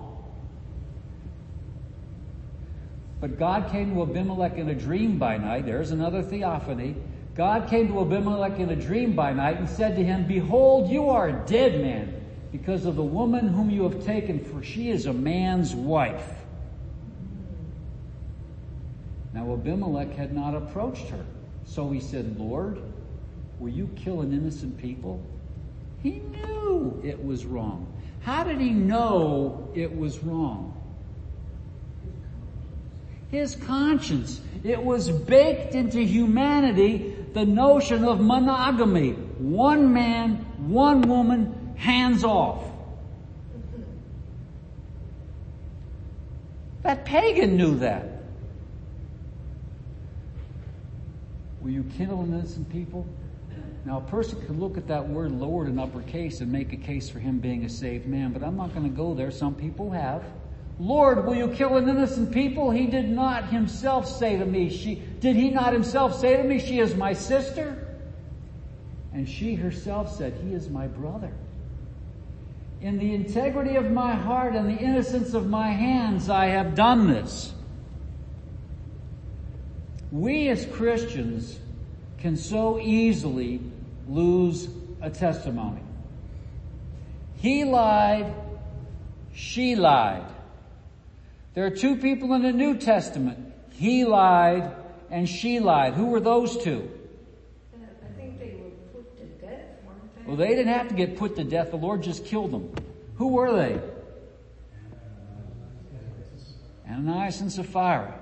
[3.20, 5.66] But God came to Abimelech in a dream by night.
[5.66, 6.96] There's another theophany.
[7.36, 11.10] God came to Abimelech in a dream by night and said to him, Behold, you
[11.10, 15.06] are a dead man because of the woman whom you have taken, for she is
[15.06, 16.46] a man's wife.
[19.34, 21.26] Now Abimelech had not approached her.
[21.66, 22.82] So he said, Lord,
[23.60, 25.24] will you kill an innocent people?
[26.02, 27.92] He knew it was wrong.
[28.22, 30.77] How did he know it was wrong?
[33.32, 34.42] His conscience.
[34.64, 39.12] It was baked into humanity the notion of monogamy.
[39.12, 40.38] One man,
[40.70, 42.64] one woman, hands off.
[46.84, 48.24] That pagan knew that.
[51.62, 53.06] Will you kill an innocent people?
[53.86, 57.10] Now a person could look at that word Lord in uppercase and make a case
[57.10, 59.32] for him being a saved man, but I'm not going to go there.
[59.32, 60.24] Some people have.
[60.80, 62.70] Lord, will you kill an innocent people?
[62.70, 66.60] He did not himself say to me, she, did he not himself say to me,
[66.60, 67.98] she is my sister?
[69.12, 71.34] And she herself said, he is my brother.
[72.80, 77.08] In the integrity of my heart and the innocence of my hands, I have done
[77.08, 77.54] this.
[80.12, 81.58] We as Christians
[82.20, 83.62] can so easily
[84.08, 84.70] lose
[85.02, 85.82] a testimony.
[87.38, 88.32] He lied,
[89.34, 90.26] she lied.
[91.58, 93.52] There are two people in the New Testament.
[93.72, 94.72] He lied
[95.10, 95.96] and she lied.
[95.96, 96.88] Who were those two?
[97.74, 100.28] I think they were put to death, weren't they?
[100.28, 101.72] Well, they didn't have to get put to death.
[101.72, 102.76] The Lord just killed them.
[103.16, 103.82] Who were they?
[106.88, 108.14] Ananias and Sapphira.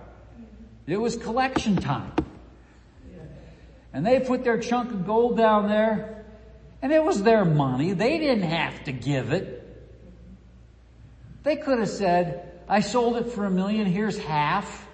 [0.87, 2.13] It was collection time.
[3.91, 6.23] And they put their chunk of gold down there
[6.81, 7.91] and it was their money.
[7.91, 9.61] They didn't have to give it.
[11.43, 14.87] They could have said, I sold it for a million, here's half.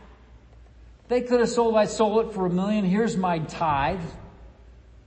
[1.08, 4.02] They could have sold, I sold it for a million, here's my tithe.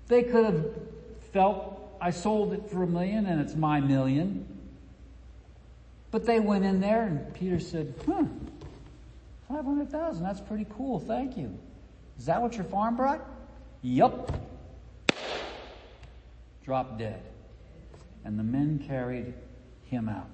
[0.08, 0.66] They could have
[1.32, 4.46] felt, I sold it for a million and it's my million.
[6.10, 8.12] But they went in there and Peter said, hmm,
[9.48, 11.58] huh, 500,000, that's pretty cool, thank you.
[12.18, 13.20] Is that what your farm brought?
[13.82, 14.32] Yup.
[16.64, 17.22] Drop dead.
[18.24, 19.34] And the men carried
[19.84, 20.30] him out.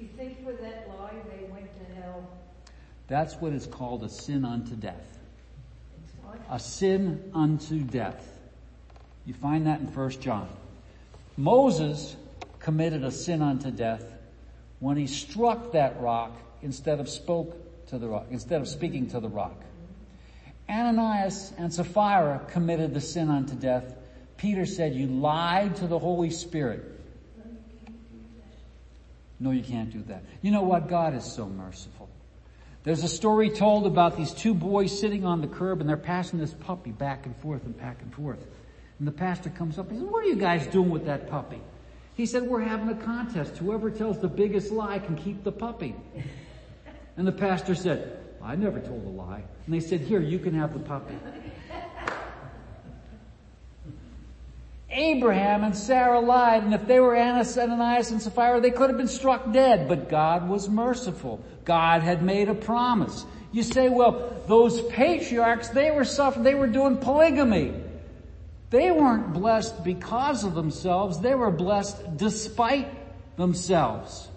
[0.00, 2.26] You think for that lie they went to hell?
[3.06, 5.18] That's what is called a sin unto death.
[6.48, 8.40] A sin unto death.
[9.26, 10.48] You find that in 1 John.
[11.36, 12.16] Moses
[12.60, 14.04] committed a sin unto death
[14.78, 16.32] when he struck that rock
[16.62, 19.60] instead of spoke to the rock, instead of speaking to the rock.
[20.68, 23.94] Ananias and Sapphira committed the sin unto death.
[24.36, 26.99] Peter said, you lied to the Holy Spirit.
[29.40, 30.22] No, you can't do that.
[30.42, 30.88] You know what?
[30.88, 32.08] God is so merciful.
[32.82, 36.38] There's a story told about these two boys sitting on the curb and they're passing
[36.38, 38.38] this puppy back and forth and back and forth.
[38.98, 41.60] And the pastor comes up and says, what are you guys doing with that puppy?
[42.14, 43.56] He said, we're having a contest.
[43.56, 45.94] Whoever tells the biggest lie can keep the puppy.
[47.16, 49.42] And the pastor said, I never told a lie.
[49.64, 51.14] And they said, here, you can have the puppy.
[54.90, 59.08] Abraham and Sarah lied, and if they were Ananias and Sapphira, they could have been
[59.08, 61.40] struck dead, but God was merciful.
[61.64, 63.24] God had made a promise.
[63.52, 67.72] You say, well, those patriarchs, they were suffering, they were doing polygamy.
[68.70, 72.88] They weren't blessed because of themselves, they were blessed despite
[73.36, 74.29] themselves.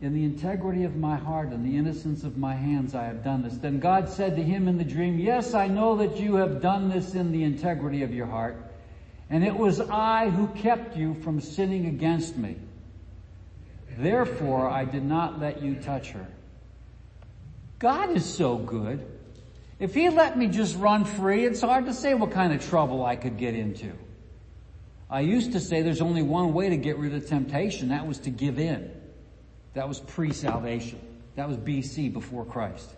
[0.00, 3.42] In the integrity of my heart and the innocence of my hands I have done
[3.42, 3.56] this.
[3.56, 6.90] Then God said to him in the dream, Yes, I know that you have done
[6.90, 8.56] this in the integrity of your heart,
[9.30, 12.56] and it was I who kept you from sinning against me.
[13.96, 16.26] Therefore I did not let you touch her.
[17.78, 19.06] God is so good.
[19.78, 23.04] If he let me just run free, it's hard to say what kind of trouble
[23.04, 23.92] I could get into.
[25.08, 27.90] I used to say there's only one way to get rid of temptation.
[27.90, 28.90] That was to give in.
[29.76, 30.98] That was pre-salvation.
[31.34, 32.88] That was BC before Christ.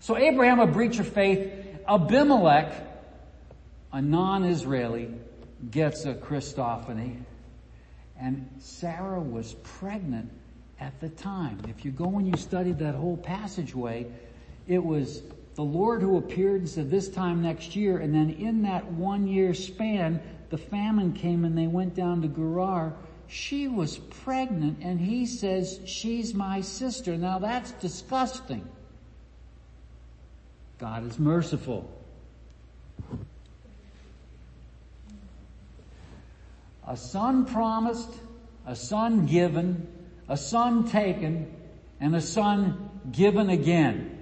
[0.00, 1.50] So Abraham, a breach of faith,
[1.88, 2.70] Abimelech,
[3.94, 5.08] a non-Israeli,
[5.70, 7.16] gets a Christophany,
[8.20, 10.30] and Sarah was pregnant
[10.80, 11.58] at the time.
[11.70, 14.06] If you go and you study that whole passageway,
[14.68, 15.22] it was
[15.54, 19.26] the Lord who appeared and said this time next year, and then in that one
[19.26, 20.20] year span,
[20.50, 22.92] the famine came and they went down to Gerar,
[23.28, 27.16] she was pregnant and he says, she's my sister.
[27.16, 28.66] Now that's disgusting.
[30.78, 31.90] God is merciful.
[36.86, 38.12] A son promised,
[38.66, 39.88] a son given,
[40.28, 41.52] a son taken,
[42.00, 44.15] and a son given again.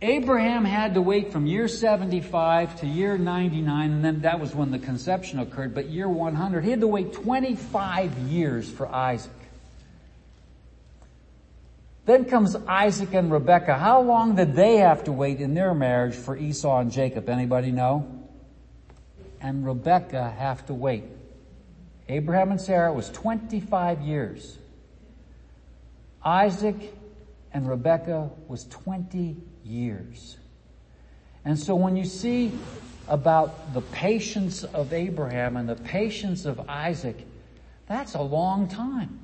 [0.00, 4.70] Abraham had to wait from year 75 to year 99, and then that was when
[4.70, 9.32] the conception occurred, but year 100, he had to wait 25 years for Isaac.
[12.04, 13.74] Then comes Isaac and Rebekah.
[13.74, 17.28] How long did they have to wait in their marriage for Esau and Jacob?
[17.28, 18.24] Anybody know?
[19.40, 21.04] And Rebekah have to wait.
[22.08, 24.56] Abraham and Sarah was 25 years.
[26.24, 26.94] Isaac
[27.52, 29.36] and Rebekah was 20
[29.68, 30.36] years.
[31.44, 32.52] And so when you see
[33.06, 37.16] about the patience of Abraham and the patience of Isaac,
[37.86, 39.20] that's a long time.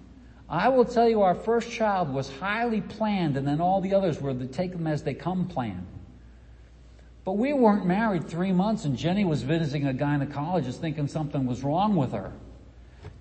[0.49, 4.21] I will tell you our first child was highly planned and then all the others
[4.21, 5.87] were to take them as they come planned.
[7.25, 11.65] But we weren't married three months and Jenny was visiting a gynecologist thinking something was
[11.65, 12.33] wrong with her.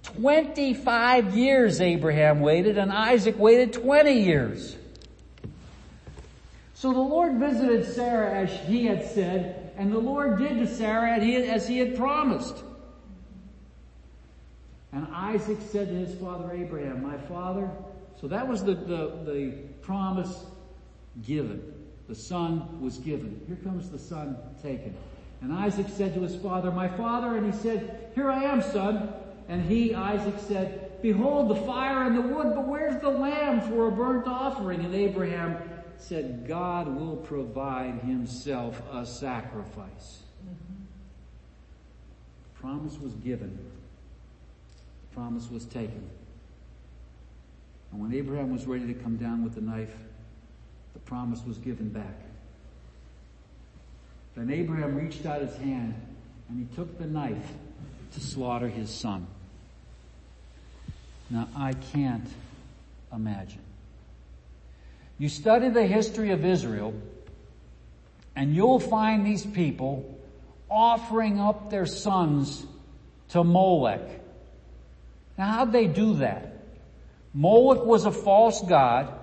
[0.03, 4.75] 25 years Abraham waited and Isaac waited 20 years.
[6.83, 11.17] So the Lord visited Sarah as he had said, and the Lord did to Sarah
[11.17, 12.57] as he had promised.
[14.91, 17.71] And Isaac said to his father Abraham, my father,
[18.19, 20.43] so that was the, the, the promise
[21.25, 21.73] given.
[22.09, 23.41] The son was given.
[23.47, 24.93] Here comes the son taken.
[25.39, 29.07] And Isaac said to his father, my father, and he said, here I am, son.
[29.47, 33.87] And he, Isaac, said, behold the fire and the wood, but where's the lamb for
[33.87, 34.83] a burnt offering?
[34.83, 35.55] And Abraham
[35.97, 40.23] said, God will provide himself a sacrifice.
[40.43, 40.83] Mm-hmm.
[42.61, 43.57] Promise was given.
[45.09, 46.09] The promise was taken.
[47.91, 49.93] And when Abraham was ready to come down with the knife,
[50.93, 52.21] the promise was given back.
[54.35, 55.93] Then Abraham reached out his hand
[56.49, 57.51] and he took the knife
[58.13, 59.27] to slaughter his son.
[61.29, 62.27] Now I can't
[63.11, 63.61] imagine.
[65.17, 66.93] You study the history of Israel
[68.35, 70.19] and you'll find these people
[70.69, 72.65] offering up their sons
[73.29, 74.21] to Molech.
[75.37, 76.57] Now how'd they do that?
[77.33, 79.13] Moloch was a false god.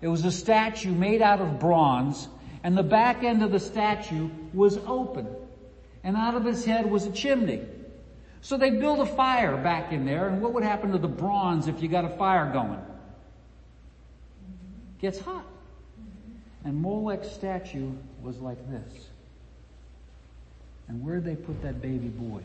[0.00, 2.28] It was a statue made out of bronze
[2.62, 5.28] and the back end of the statue was open
[6.02, 7.62] and out of his head was a chimney.
[8.40, 11.68] So they build a fire back in there and what would happen to the bronze
[11.68, 12.80] if you got a fire going?
[15.00, 15.44] Gets hot.
[16.64, 17.90] And Molech's statue
[18.22, 19.08] was like this.
[20.88, 22.42] And where'd they put that baby boy?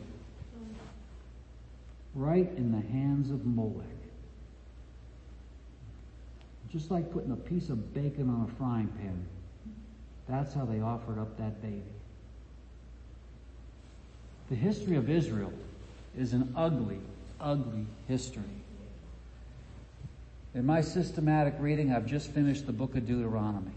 [2.14, 3.88] Right in the hands of Molech.
[6.72, 9.26] Just like putting a piece of bacon on a frying pan.
[10.28, 11.82] That's how they offered up that baby.
[14.50, 15.52] The history of Israel
[16.18, 17.00] is an ugly,
[17.40, 18.61] ugly history.
[20.54, 23.72] In my systematic reading, I've just finished the book of Deuteronomy.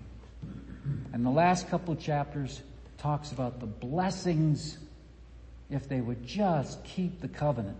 [1.12, 2.62] And the last couple chapters
[2.99, 4.79] talks about the blessings
[5.70, 7.77] if they would just keep the covenant.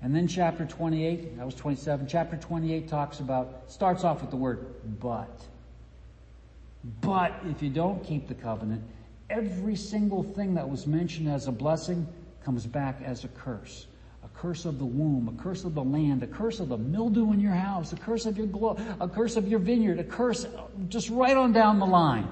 [0.00, 4.36] And then chapter 28, that was 27, chapter 28 talks about, starts off with the
[4.36, 4.64] word
[5.00, 5.44] but.
[7.00, 8.84] But if you don't keep the covenant,
[9.28, 12.06] every single thing that was mentioned as a blessing
[12.44, 13.86] comes back as a curse
[14.28, 17.40] curse of the womb, a curse of the land, a curse of the mildew in
[17.40, 20.46] your house, a curse of your glo- a curse of your vineyard, a curse
[20.88, 22.28] just right on down the line.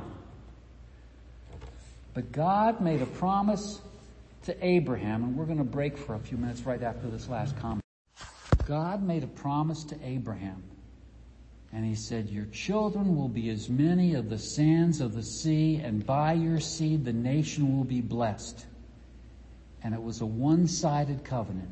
[2.15, 3.81] But God made a promise
[4.45, 7.57] to Abraham, and we're going to break for a few minutes right after this last
[7.59, 7.83] comment.
[8.67, 10.63] God made a promise to Abraham,
[11.73, 15.77] and he said, your children will be as many of the sands of the sea,
[15.77, 18.67] and by your seed the nation will be blessed.
[19.83, 21.71] And it was a one-sided covenant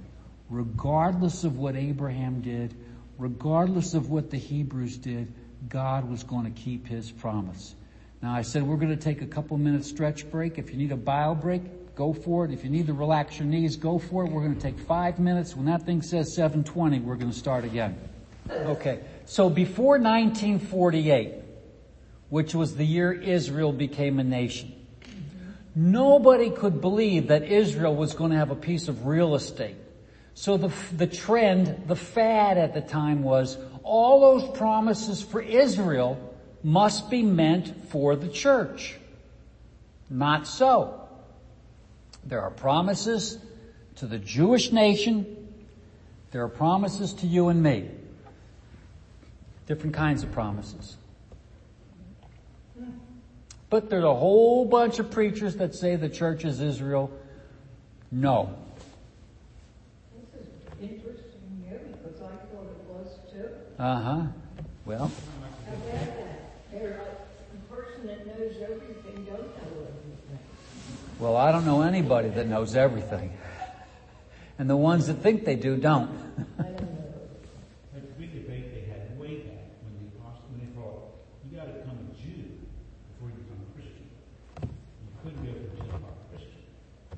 [0.51, 2.74] regardless of what Abraham did,
[3.18, 5.32] regardless of what the Hebrews did,
[5.68, 7.74] God was going to keep his promise.
[8.22, 10.59] Now I said we're going to take a couple minutes stretch break.
[10.59, 12.53] If you need a bio break, go for it.
[12.53, 14.30] If you need to relax your knees, go for it.
[14.30, 15.55] We're going to take five minutes.
[15.55, 17.99] When that thing says 720, we're going to start again.
[18.51, 19.01] Okay.
[19.26, 21.34] So before 1948,
[22.30, 24.74] which was the year Israel became a nation,
[25.74, 29.76] nobody could believe that Israel was going to have a piece of real estate
[30.39, 36.16] so the, the trend, the fad at the time was all those promises for Israel
[36.62, 38.95] must be meant for the church.
[40.09, 41.09] Not so.
[42.24, 43.36] There are promises
[43.97, 45.49] to the Jewish nation.
[46.30, 47.91] There are promises to you and me.
[49.66, 50.97] Different kinds of promises.
[53.70, 57.11] But there's a whole bunch of preachers that say the church is Israel.
[58.12, 58.55] No.
[60.14, 60.49] This is
[60.80, 62.28] interesting, yeah, because I thought it was too.
[62.28, 62.28] Uh-huh.
[62.28, 62.28] Well, How about that?
[62.28, 62.28] They're like, the person that knows everything
[63.78, 64.11] Uh-huh.
[64.11, 64.26] Uh,
[69.26, 70.39] don't know everything.
[71.20, 73.36] well, I don't know anybody that knows everything.
[74.59, 76.11] And the ones that think they do don't.
[76.59, 76.86] I don't know.
[77.95, 81.14] That's a big debate they had way back when the apostle, when they thought,
[81.49, 82.59] you gotta become a Jew
[83.14, 84.11] before you become a Christian.
[84.62, 86.62] You couldn't go from Gentile to Christian.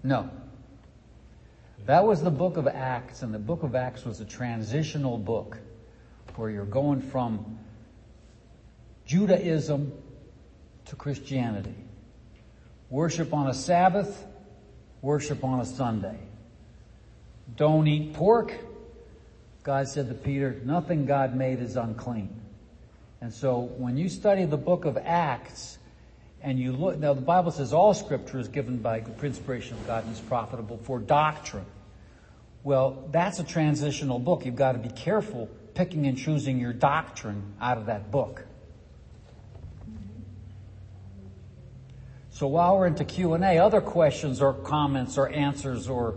[0.02, 0.28] No.
[1.90, 5.58] That was the book of Acts, and the book of Acts was a transitional book
[6.36, 7.58] where you're going from
[9.06, 9.92] Judaism
[10.84, 11.74] to Christianity.
[12.90, 14.24] Worship on a Sabbath,
[15.02, 16.16] worship on a Sunday.
[17.56, 18.54] Don't eat pork.
[19.64, 22.40] God said to Peter, nothing God made is unclean.
[23.20, 25.76] And so when you study the book of Acts
[26.40, 29.88] and you look, now the Bible says all scripture is given by the inspiration of
[29.88, 31.66] God and is profitable for doctrine.
[32.62, 34.44] Well, that's a transitional book.
[34.44, 38.44] You've got to be careful picking and choosing your doctrine out of that book.
[42.30, 46.14] So while we're into Q&A, other questions or comments or answers or,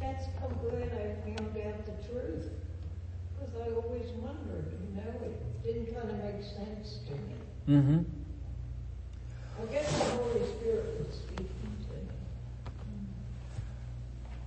[0.00, 2.50] That's how glad I found out the truth.
[3.38, 7.78] Because I always wondered, you know, it didn't kind of make sense to me.
[7.78, 8.00] mm-hmm.
[9.62, 11.46] I guess the Holy Spirit was speaking
[11.88, 12.08] to me.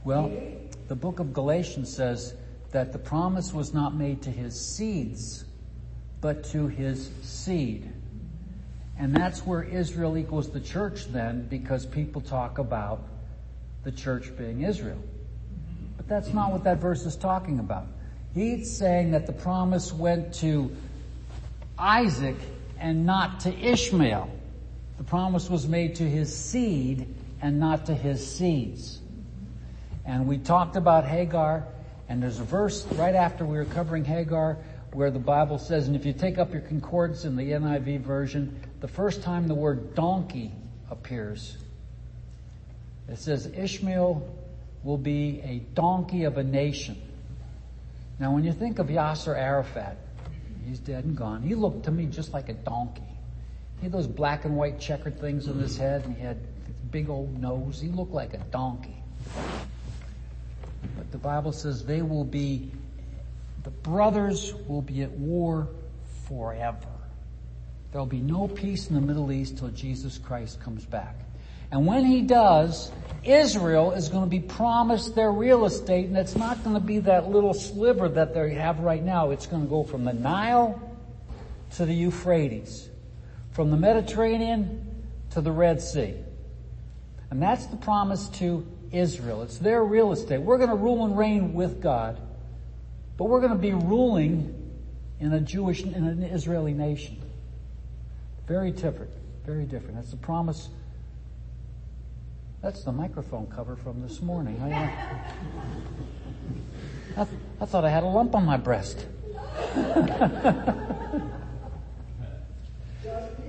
[0.03, 0.31] Well,
[0.87, 2.35] the book of Galatians says
[2.71, 5.45] that the promise was not made to his seeds,
[6.21, 7.91] but to his seed.
[8.97, 13.01] And that's where Israel equals the church then, because people talk about
[13.83, 15.01] the church being Israel.
[15.97, 17.87] But that's not what that verse is talking about.
[18.33, 20.75] He's saying that the promise went to
[21.77, 22.37] Isaac
[22.79, 24.29] and not to Ishmael.
[24.97, 28.99] The promise was made to his seed and not to his seeds.
[30.05, 31.65] And we talked about Hagar,
[32.07, 34.57] and there's a verse right after we were covering Hagar
[34.93, 38.57] where the Bible says, and if you take up your concordance in the NIV version,
[38.79, 40.51] the first time the word donkey
[40.89, 41.57] appears,
[43.09, 44.25] it says Ishmael
[44.83, 47.01] will be a donkey of a nation.
[48.19, 49.97] Now when you think of Yasser Arafat,
[50.65, 53.01] he's dead and gone, he looked to me just like a donkey.
[53.79, 56.37] He had those black and white checkered things on his head and he had
[56.91, 57.81] big old nose.
[57.81, 58.95] He looked like a donkey.
[60.97, 62.71] But the Bible says they will be,
[63.63, 65.67] the brothers will be at war
[66.27, 66.87] forever.
[67.91, 71.15] There'll be no peace in the Middle East till Jesus Christ comes back.
[71.71, 72.91] And when he does,
[73.23, 76.99] Israel is going to be promised their real estate and it's not going to be
[76.99, 79.31] that little sliver that they have right now.
[79.31, 80.79] It's going to go from the Nile
[81.75, 82.87] to the Euphrates,
[83.51, 86.13] from the Mediterranean to the Red Sea.
[87.31, 89.41] And that's the promise to Israel.
[89.43, 90.39] It's their real estate.
[90.39, 92.19] We're going to rule and reign with God,
[93.17, 94.53] but we're going to be ruling
[95.19, 97.21] in a Jewish, in an Israeli nation.
[98.47, 99.11] Very different.
[99.45, 99.95] Very different.
[99.95, 100.69] That's the promise.
[102.61, 104.59] That's the microphone cover from this morning.
[104.61, 104.89] I, uh,
[107.17, 107.27] I,
[107.61, 109.05] I thought I had a lump on my breast.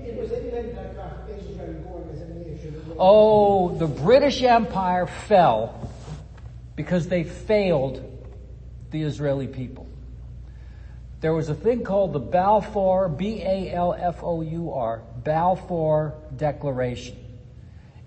[0.07, 2.86] It was evident that uh, Israel going as a nation.
[2.99, 5.90] Oh, the British Empire fell
[6.76, 8.03] because they failed
[8.90, 9.86] the Israeli people.
[11.20, 17.16] There was a thing called the Balfour, B-A-L-F-O-U-R, Balfour Declaration.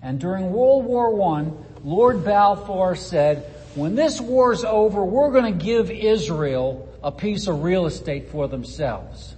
[0.00, 1.50] And during World War I,
[1.84, 7.62] Lord Balfour said, when this war's over, we're going to give Israel a piece of
[7.62, 9.34] real estate for themselves.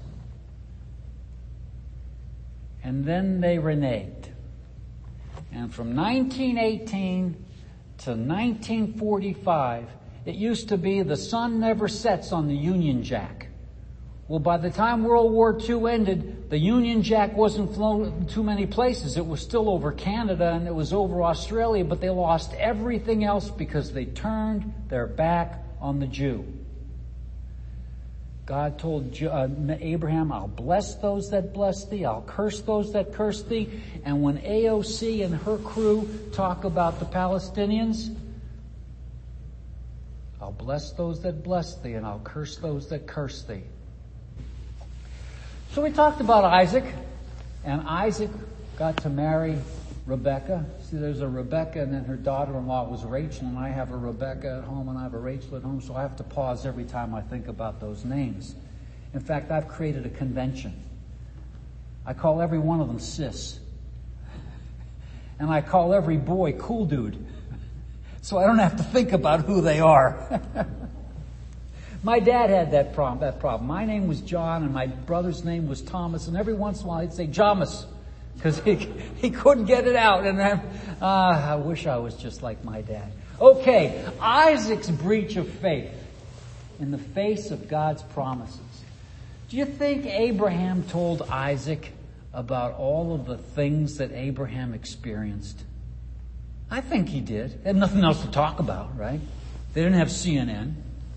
[2.85, 4.22] And then they reneged.
[5.53, 7.33] And from 1918
[7.99, 9.87] to 1945,
[10.25, 13.49] it used to be the sun never sets on the Union Jack.
[14.29, 18.67] Well, by the time World War II ended, the Union Jack wasn't flown too many
[18.67, 19.19] places.
[19.19, 23.51] It was still over Canada and it was over Australia, but they lost everything else
[23.51, 26.47] because they turned their back on the Jew.
[28.45, 29.49] God told uh,
[29.81, 33.69] Abraham, I'll bless those that bless thee, I'll curse those that curse thee.
[34.05, 38.15] And when AOC and her crew talk about the Palestinians,
[40.41, 43.63] I'll bless those that bless thee and I'll curse those that curse thee.
[45.71, 46.85] So we talked about Isaac,
[47.65, 48.31] and Isaac
[48.77, 49.57] got to marry
[50.05, 53.97] Rebecca, See, there's a Rebecca and then her daughter-in-law was Rachel and I have a
[53.97, 56.67] Rebecca at home and I have a Rachel at home, so I have to pause
[56.67, 58.57] every time I think about those names.
[59.15, 60.75] In fact, I've created a convention.
[62.05, 63.61] I call every one of them sis.
[65.39, 67.25] And I call every boy cool dude.
[68.23, 70.41] So I don't have to think about who they are.
[72.03, 73.69] my dad had that problem, that problem.
[73.69, 76.89] My name was John and my brother's name was Thomas and every once in a
[76.89, 77.87] while he'd say Jomus
[78.35, 78.75] because he,
[79.17, 80.27] he couldn't get it out.
[80.27, 80.61] And then,
[81.01, 83.13] uh, I wish I was just like my dad.
[83.41, 85.93] Okay, Isaac's breach of faith
[86.81, 88.61] in the face of God's promises.
[89.49, 91.93] Do you think Abraham told Isaac
[92.33, 95.63] about all of the things that Abraham experienced?
[96.71, 97.63] I think he did.
[97.63, 99.21] They had nothing else to talk about, right?
[99.75, 100.75] They didn't have CNN.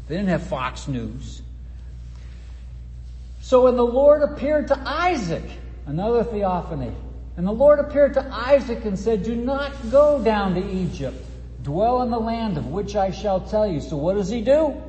[0.07, 1.41] They didn't have Fox News.
[3.41, 5.45] So when the Lord appeared to Isaac,
[5.85, 6.91] another theophany,
[7.37, 11.17] and the Lord appeared to Isaac and said, do not go down to Egypt.
[11.63, 13.81] Dwell in the land of which I shall tell you.
[13.81, 14.81] So what does he do?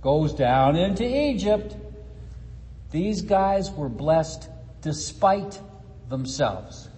[0.00, 1.76] Goes down into Egypt.
[2.92, 4.48] These guys were blessed
[4.80, 5.60] despite
[6.08, 6.88] themselves.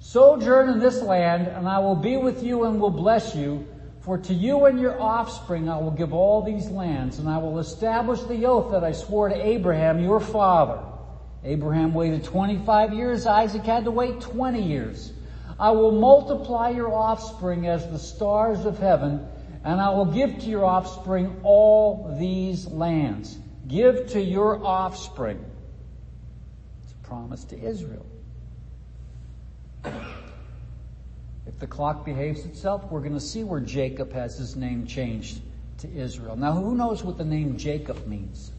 [0.00, 3.66] Sojourn in this land, and I will be with you and will bless you.
[4.02, 7.58] For to you and your offspring I will give all these lands, and I will
[7.60, 10.80] establish the oath that I swore to Abraham your father.
[11.44, 15.12] Abraham waited 25 years, Isaac had to wait 20 years.
[15.58, 19.26] I will multiply your offspring as the stars of heaven,
[19.64, 23.38] and I will give to your offspring all these lands.
[23.68, 25.44] Give to your offspring.
[26.82, 28.06] It's a promise to Israel.
[31.44, 35.40] If the clock behaves itself, we're going to see where Jacob has his name changed
[35.78, 36.36] to Israel.
[36.36, 38.52] Now, who knows what the name Jacob means?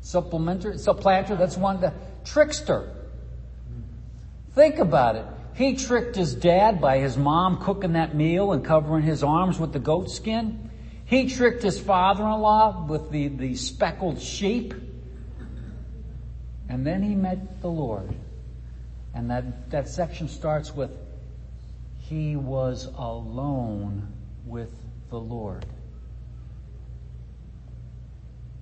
[0.00, 1.92] Supplementary, supplanter, that's one, the
[2.24, 2.90] trickster.
[4.54, 5.26] Think about it.
[5.54, 9.72] He tricked his dad by his mom cooking that meal and covering his arms with
[9.72, 10.70] the goat skin.
[11.04, 14.74] He tricked his father-in-law with the, the speckled sheep.
[16.68, 18.14] And then he met the Lord.
[19.12, 20.90] And that, that section starts with,
[21.98, 24.06] he was alone
[24.46, 24.70] with
[25.10, 25.66] the Lord.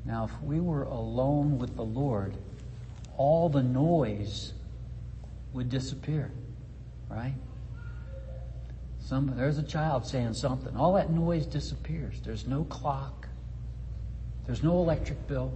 [0.09, 2.35] Now, if we were alone with the Lord,
[3.19, 4.55] all the noise
[5.53, 6.31] would disappear,
[7.11, 7.35] right?
[9.01, 10.75] Some, there's a child saying something.
[10.75, 12.23] All that noise disappears.
[12.25, 13.29] There's no clock.
[14.47, 15.53] There's no electric bill.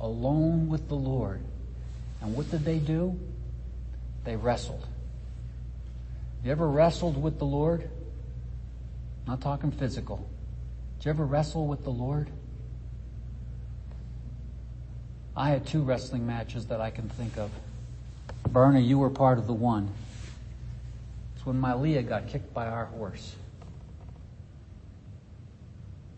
[0.00, 1.42] Alone with the Lord.
[2.22, 3.20] And what did they do?
[4.24, 4.86] They wrestled.
[6.42, 7.82] You ever wrestled with the Lord?
[7.82, 10.26] I'm not talking physical.
[10.98, 12.30] Did you ever wrestle with the Lord?
[15.36, 17.50] I had two wrestling matches that I can think of.
[18.48, 19.90] Bernie, you were part of the one.
[21.34, 23.36] It's when my Leah got kicked by our horse.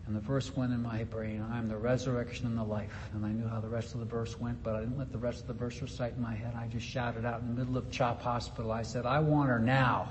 [0.07, 3.09] And the verse went in my brain, I am the resurrection and the life.
[3.13, 5.19] And I knew how the rest of the verse went, but I didn't let the
[5.19, 6.55] rest of the verse recite in my head.
[6.57, 8.71] I just shouted out in the middle of CHOP Hospital.
[8.71, 10.09] I said, I want her now.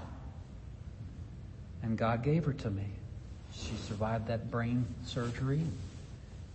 [1.82, 2.84] And God gave her to me.
[3.52, 5.62] She survived that brain surgery.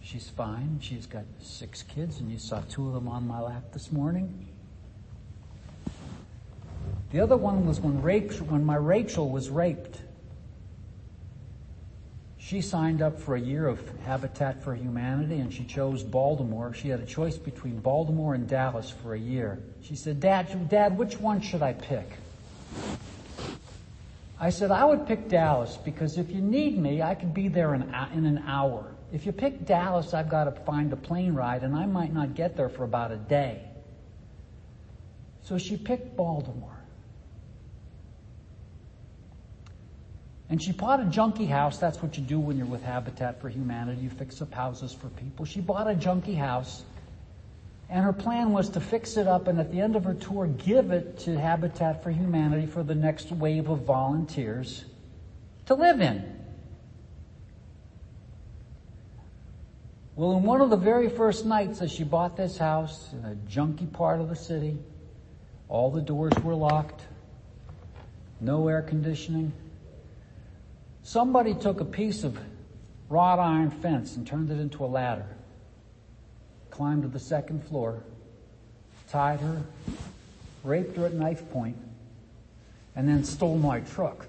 [0.03, 0.79] She's fine.
[0.81, 4.47] She's got six kids, and you saw two of them on my lap this morning.
[7.11, 10.01] The other one was when Rachel, when my Rachel was raped.
[12.37, 16.73] She signed up for a year of Habitat for Humanity and she chose Baltimore.
[16.73, 19.59] She had a choice between Baltimore and Dallas for a year.
[19.81, 22.09] She said, Dad, Dad, which one should I pick?
[24.39, 27.73] I said, I would pick Dallas because if you need me, I could be there
[27.75, 27.83] in,
[28.13, 28.92] in an hour.
[29.13, 32.33] If you pick Dallas, I've got to find a plane ride and I might not
[32.33, 33.61] get there for about a day.
[35.43, 36.75] So she picked Baltimore.
[40.49, 41.77] And she bought a junkie house.
[41.77, 44.01] That's what you do when you're with Habitat for Humanity.
[44.01, 45.45] You fix up houses for people.
[45.45, 46.83] She bought a junkie house.
[47.89, 50.47] And her plan was to fix it up and at the end of her tour,
[50.47, 54.85] give it to Habitat for Humanity for the next wave of volunteers
[55.67, 56.42] to live in.
[60.15, 63.35] Well, in one of the very first nights that she bought this house in a
[63.49, 64.77] junky part of the city,
[65.69, 67.01] all the doors were locked,
[68.39, 69.51] no air conditioning.
[71.01, 72.37] Somebody took a piece of
[73.09, 75.25] wrought iron fence and turned it into a ladder,
[76.69, 78.03] climbed to the second floor,
[79.09, 79.63] tied her,
[80.63, 81.77] raped her at knife point,
[82.95, 84.27] and then stole my truck.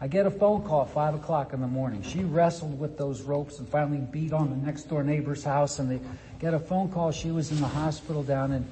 [0.00, 2.02] I get a phone call at five o'clock in the morning.
[2.02, 5.90] She wrestled with those ropes and finally beat on the next door neighbor's house and
[5.90, 6.00] they
[6.38, 7.10] get a phone call.
[7.10, 8.64] She was in the hospital down in,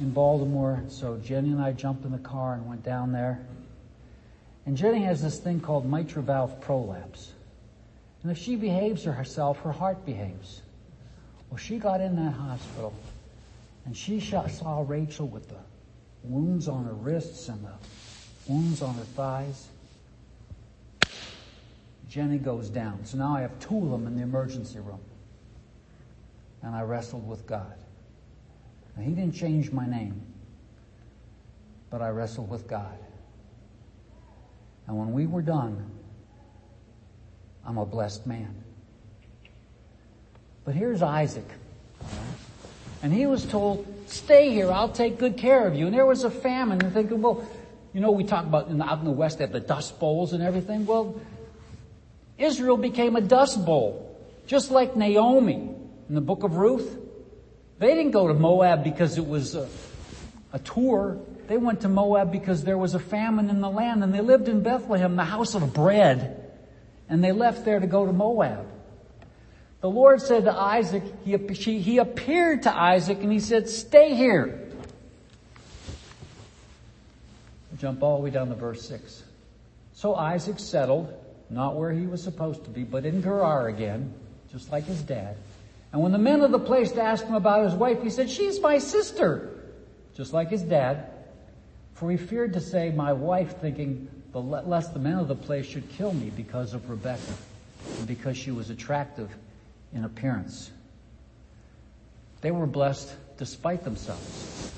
[0.00, 0.82] in Baltimore.
[0.88, 3.40] So Jenny and I jumped in the car and went down there.
[4.66, 7.32] And Jenny has this thing called mitral valve prolapse.
[8.22, 10.60] And if she behaves herself, her heart behaves.
[11.50, 12.92] Well, she got in that hospital
[13.86, 15.60] and she saw Rachel with the
[16.24, 19.68] wounds on her wrists and the wounds on her thighs.
[22.14, 23.04] Jenny goes down.
[23.04, 25.00] So now I have two of them in the emergency room.
[26.62, 27.74] And I wrestled with God.
[28.96, 30.22] Now, he didn't change my name,
[31.90, 32.96] but I wrestled with God.
[34.86, 35.90] And when we were done,
[37.66, 38.62] I'm a blessed man.
[40.64, 41.48] But here's Isaac.
[43.02, 45.86] And he was told, stay here, I'll take good care of you.
[45.86, 46.80] And there was a famine.
[46.80, 47.44] And thinking, well,
[47.92, 50.32] you know, we talk about in out in the West, they have the dust bowls
[50.32, 50.86] and everything.
[50.86, 51.20] Well,
[52.38, 55.74] Israel became a dust bowl, just like Naomi
[56.08, 56.98] in the book of Ruth.
[57.78, 59.68] They didn't go to Moab because it was a,
[60.52, 61.18] a tour.
[61.46, 64.48] They went to Moab because there was a famine in the land and they lived
[64.48, 66.52] in Bethlehem, the house of bread.
[67.08, 68.66] And they left there to go to Moab.
[69.80, 71.36] The Lord said to Isaac, he,
[71.78, 74.70] he appeared to Isaac and he said, stay here.
[77.78, 79.22] Jump all the way down to verse 6.
[79.92, 81.12] So Isaac settled,
[81.50, 84.12] not where he was supposed to be, but in Gerar again,
[84.50, 85.36] just like his dad.
[85.92, 88.60] And when the men of the place asked him about his wife, he said, she's
[88.60, 89.50] my sister,
[90.16, 91.10] just like his dad.
[91.94, 95.88] For he feared to say my wife, thinking, lest the men of the place should
[95.90, 97.20] kill me because of Rebecca
[97.98, 99.30] and because she was attractive
[99.92, 100.72] in appearance.
[102.40, 104.72] They were blessed despite themselves.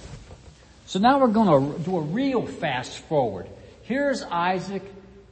[0.87, 3.49] So now we're going to do a real fast forward.
[3.83, 4.83] Here's Isaac.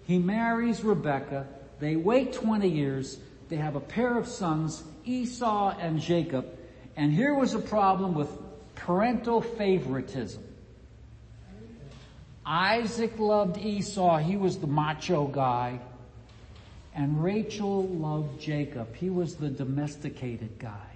[0.06, 1.46] He marries Rebekah.
[1.80, 3.18] They wait 20 years.
[3.48, 6.46] They have a pair of sons, Esau and Jacob.
[6.96, 8.28] And here was a problem with
[8.74, 10.42] parental favoritism.
[12.46, 14.18] Isaac loved Esau.
[14.18, 15.80] He was the macho guy.
[16.94, 18.94] And Rachel loved Jacob.
[18.94, 20.90] He was the domesticated guy.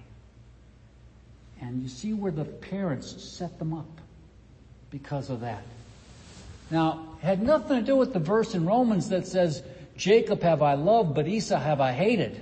[1.61, 3.99] And you see where the parents set them up
[4.91, 5.63] because of that.
[6.71, 9.63] Now, had nothing to do with the verse in Romans that says,
[9.97, 12.41] Jacob have I loved, but Esau have I hated.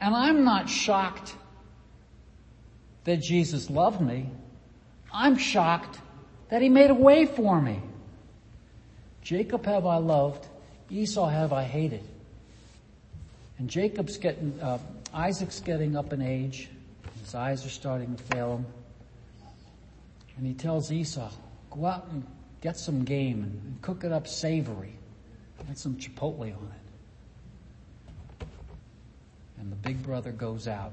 [0.00, 1.34] And I'm not shocked
[3.04, 4.28] that Jesus loved me.
[5.12, 5.98] I'm shocked
[6.50, 7.80] that he made a way for me.
[9.22, 10.46] Jacob have I loved,
[10.90, 12.02] Esau have I hated.
[13.58, 14.78] And Jacob's getting, uh,
[15.12, 16.68] Isaac's getting up in age.
[17.22, 18.66] His eyes are starting to fail him.
[20.38, 21.30] And he tells Esau,
[21.70, 22.24] go out and
[22.60, 24.94] get some game and cook it up savory.
[25.66, 26.72] Get some chipotle on
[28.40, 28.46] it.
[29.58, 30.92] And the big brother goes out.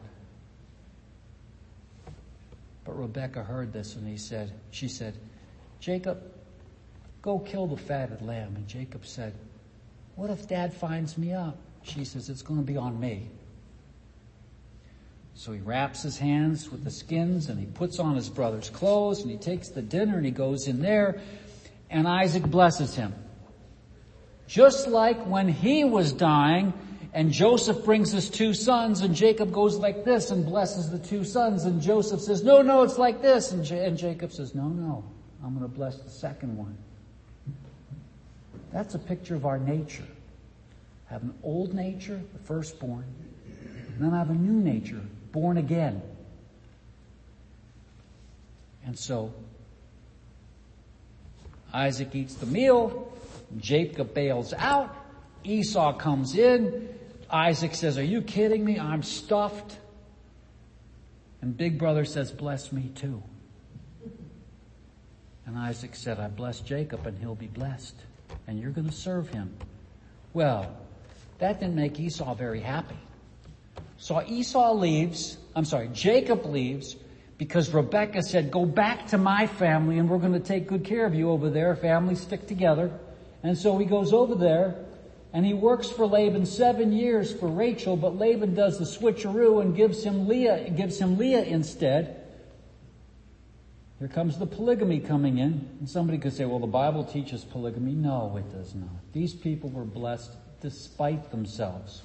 [2.83, 5.13] But Rebecca heard this and he said, she said,
[5.79, 6.21] Jacob,
[7.21, 8.55] go kill the fatted lamb.
[8.55, 9.33] And Jacob said,
[10.15, 11.57] what if dad finds me up?
[11.83, 13.29] She says, it's going to be on me.
[15.35, 19.21] So he wraps his hands with the skins and he puts on his brother's clothes
[19.21, 21.21] and he takes the dinner and he goes in there
[21.89, 23.13] and Isaac blesses him.
[24.47, 26.73] Just like when he was dying
[27.13, 31.23] and Joseph brings his two sons and Jacob goes like this and blesses the two
[31.23, 33.51] sons and Joseph says, no, no, it's like this.
[33.51, 35.03] And, J- and Jacob says, no, no,
[35.43, 36.77] I'm going to bless the second one.
[38.71, 40.03] That's a picture of our nature.
[41.09, 43.05] I have an old nature, the firstborn,
[43.87, 46.01] and then I have a new nature, born again.
[48.85, 49.33] And so,
[51.73, 53.11] Isaac eats the meal,
[53.57, 54.95] Jacob bails out,
[55.43, 56.89] Esau comes in,
[57.29, 58.79] Isaac says, are you kidding me?
[58.79, 59.77] I'm stuffed.
[61.41, 63.21] And big brother says, bless me too.
[65.45, 67.95] And Isaac said, I bless Jacob and he'll be blessed
[68.47, 69.55] and you're going to serve him.
[70.33, 70.75] Well,
[71.39, 72.97] that didn't make Esau very happy.
[73.97, 76.95] So Esau leaves, I'm sorry, Jacob leaves
[77.37, 81.05] because Rebecca said, go back to my family and we're going to take good care
[81.05, 81.75] of you over there.
[81.75, 82.91] Families stick together.
[83.43, 84.75] And so he goes over there
[85.33, 89.75] and he works for Laban seven years for Rachel, but Laban does the switcheroo and
[89.75, 92.23] gives him Leah, gives him Leah instead.
[93.99, 95.69] Here comes the polygamy coming in.
[95.79, 97.93] And somebody could say, well, the Bible teaches polygamy.
[97.93, 98.89] No, it does not.
[99.13, 100.31] These people were blessed
[100.61, 102.01] despite themselves.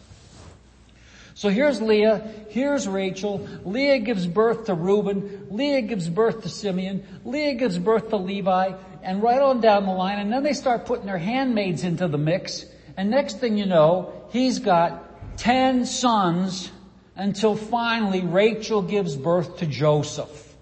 [1.35, 7.07] So here's Leah, here's Rachel, Leah gives birth to Reuben, Leah gives birth to Simeon,
[7.25, 8.73] Leah gives birth to Levi,
[9.03, 12.19] and right on down the line, and then they start putting their handmaids into the
[12.19, 12.67] mix,
[12.97, 16.71] and next thing you know, he's got ten sons
[17.17, 20.55] until finally Rachel gives birth to Joseph.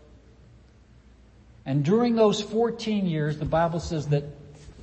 [1.67, 4.25] And during those 14 years, the Bible says that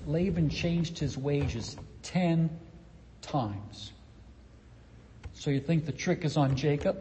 [0.06, 2.50] Laban changed his wages 10
[3.22, 3.92] times.
[5.38, 6.98] So you think the trick is on Jacob?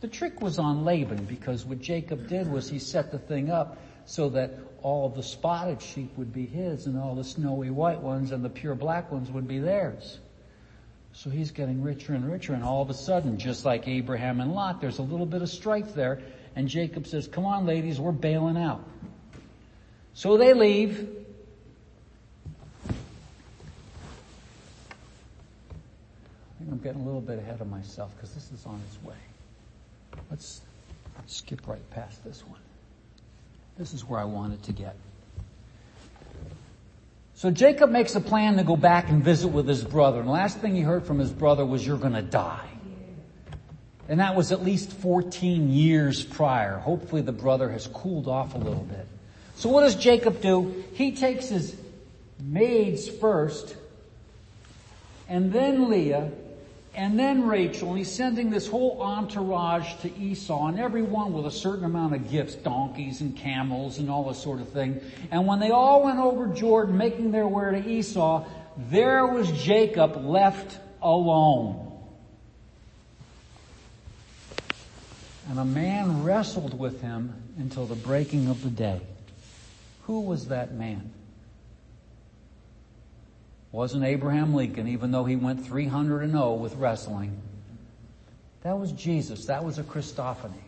[0.00, 3.78] The trick was on Laban because what Jacob did was he set the thing up
[4.06, 8.30] so that all the spotted sheep would be his and all the snowy white ones
[8.30, 10.20] and the pure black ones would be theirs.
[11.12, 14.52] So he's getting richer and richer and all of a sudden, just like Abraham and
[14.52, 16.20] Lot, there's a little bit of strife there
[16.54, 18.86] and Jacob says, come on ladies, we're bailing out.
[20.12, 21.23] So they leave.
[26.64, 29.14] Think I'm getting a little bit ahead of myself because this is on its way.
[30.30, 30.62] Let's
[31.26, 32.60] skip right past this one.
[33.76, 34.96] This is where I wanted to get.
[37.34, 40.20] So Jacob makes a plan to go back and visit with his brother.
[40.20, 42.68] And the last thing he heard from his brother was, you're gonna die.
[44.08, 46.78] And that was at least 14 years prior.
[46.78, 49.06] Hopefully the brother has cooled off a little bit.
[49.56, 50.84] So what does Jacob do?
[50.94, 51.76] He takes his
[52.40, 53.76] maids first,
[55.28, 56.30] and then Leah,
[56.94, 61.50] and then Rachel, and he's sending this whole entourage to Esau, and everyone with a
[61.50, 65.00] certain amount of gifts, donkeys and camels and all this sort of thing.
[65.30, 70.24] And when they all went over Jordan, making their way to Esau, there was Jacob
[70.24, 71.92] left alone.
[75.50, 79.00] And a man wrestled with him until the breaking of the day.
[80.04, 81.12] Who was that man?
[83.74, 87.36] Wasn't Abraham Lincoln, even though he went 300 and 0 with wrestling.
[88.62, 89.46] That was Jesus.
[89.46, 90.62] That was a Christophany.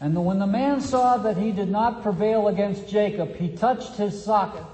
[0.00, 4.24] And when the man saw that he did not prevail against Jacob, he touched his
[4.24, 4.64] socket,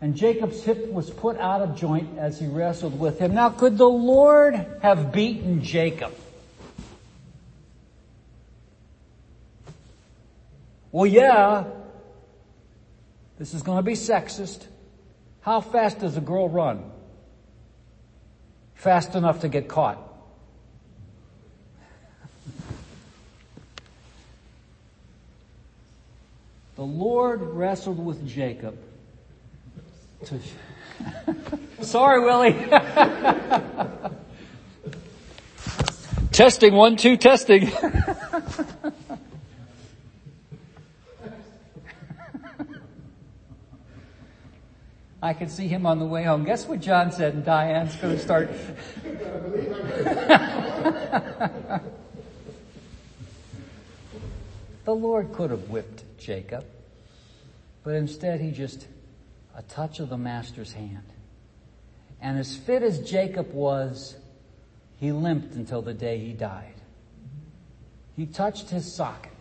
[0.00, 3.34] and Jacob's hip was put out of joint as he wrestled with him.
[3.34, 6.14] Now could the Lord have beaten Jacob?
[10.92, 11.64] Well, yeah,
[13.40, 14.66] this is going to be sexist.
[15.44, 16.90] How fast does a girl run?
[18.76, 19.98] Fast enough to get caught.
[26.76, 28.78] The Lord wrestled with Jacob
[30.24, 30.40] to,
[31.82, 32.54] sorry Willie.
[36.32, 37.70] testing, one, two, testing.
[45.24, 46.44] I could see him on the way home.
[46.44, 47.32] Guess what John said?
[47.32, 48.50] And Diane's going to start.
[54.84, 56.66] the Lord could have whipped Jacob,
[57.84, 58.86] but instead he just,
[59.56, 61.08] a touch of the master's hand.
[62.20, 64.16] And as fit as Jacob was,
[65.00, 66.74] he limped until the day he died.
[68.14, 69.32] He touched his socket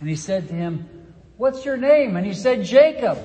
[0.00, 2.16] and he said to him, what's your name?
[2.16, 3.18] And he said, Jacob.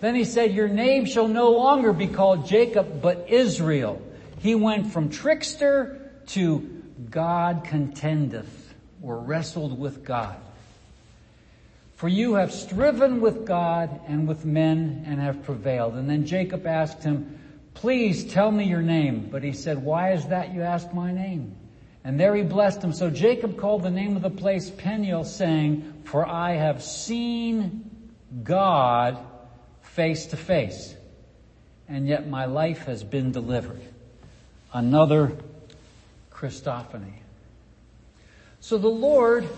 [0.00, 4.00] Then he said, your name shall no longer be called Jacob, but Israel.
[4.38, 10.36] He went from trickster to God contendeth, or wrestled with God.
[11.94, 15.94] For you have striven with God and with men and have prevailed.
[15.94, 17.38] And then Jacob asked him,
[17.72, 19.28] please tell me your name.
[19.30, 21.56] But he said, why is that you ask my name?
[22.04, 22.92] And there he blessed him.
[22.92, 27.90] So Jacob called the name of the place Peniel saying, for I have seen
[28.44, 29.18] God
[29.96, 30.94] face to face.
[31.88, 33.80] And yet my life has been delivered.
[34.70, 35.32] Another
[36.30, 37.14] Christophany.
[38.60, 39.48] So the Lord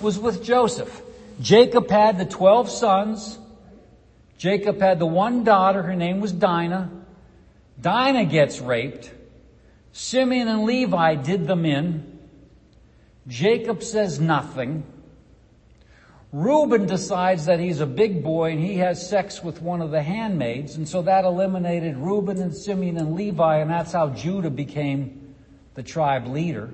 [0.00, 1.02] was with Joseph.
[1.42, 3.38] Jacob had the 12 sons.
[4.38, 6.90] Jacob had the one daughter, her name was Dinah.
[7.78, 9.12] Dinah gets raped.
[9.92, 12.18] Simeon and Levi did them in.
[13.28, 14.84] Jacob says nothing.
[16.32, 20.02] Reuben decides that he's a big boy and he has sex with one of the
[20.02, 25.34] handmaids, and so that eliminated Reuben and Simeon and Levi, and that's how Judah became
[25.74, 26.70] the tribe leader.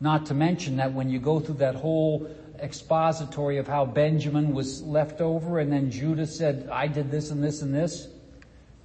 [0.00, 2.28] Not to mention that when you go through that whole
[2.60, 7.42] expository of how Benjamin was left over and then Judah said, I did this and
[7.42, 8.08] this and this.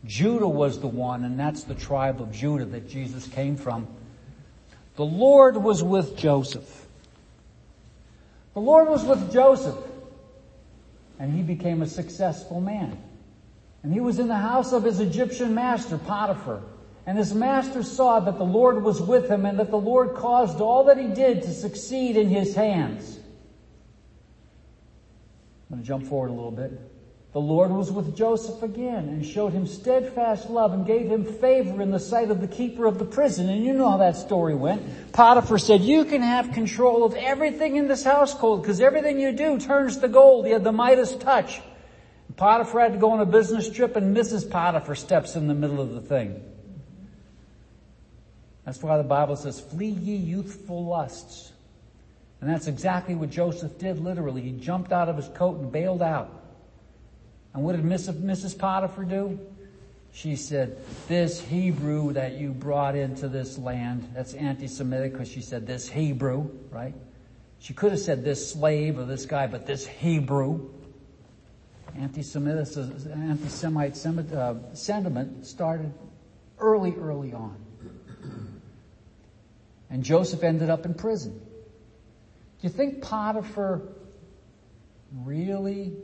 [0.05, 3.87] Judah was the one and that's the tribe of Judah that Jesus came from.
[4.95, 6.86] The Lord was with Joseph.
[8.57, 9.77] The Lord was with Joseph
[11.19, 12.97] and he became a successful man.
[13.83, 16.63] And he was in the house of his Egyptian master, Potiphar.
[17.05, 20.59] And his master saw that the Lord was with him and that the Lord caused
[20.59, 23.19] all that he did to succeed in his hands.
[25.69, 26.71] I'm going to jump forward a little bit.
[27.37, 31.83] The Lord was with Joseph again and showed him steadfast love and gave him favor
[31.83, 33.47] in the sight of the keeper of the prison.
[33.47, 35.13] And you know how that story went.
[35.13, 39.59] Potiphar said, you can have control of everything in this household because everything you do
[39.59, 40.47] turns to gold.
[40.47, 41.61] He had the Midas touch.
[42.37, 44.49] Potiphar had to go on a business trip and Mrs.
[44.49, 46.43] Potiphar steps in the middle of the thing.
[48.65, 51.51] That's why the Bible says, flee ye youthful lusts.
[52.41, 54.41] And that's exactly what Joseph did literally.
[54.41, 56.36] He jumped out of his coat and bailed out.
[57.57, 58.55] And what did Mrs.
[58.55, 59.39] Potiphar do?
[60.11, 60.77] She said,
[61.07, 66.51] this Hebrew that you brought into this land, that's anti-Semitic because she said this Hebrew,
[66.69, 66.93] right?
[67.57, 70.69] She could have said this slave or this guy, but this Hebrew.
[71.97, 75.91] Anti-Semite, anti-Semite uh, sentiment started
[76.59, 77.57] early, early on.
[79.89, 81.33] And Joseph ended up in prison.
[81.33, 83.81] Do you think Potiphar
[85.11, 85.95] really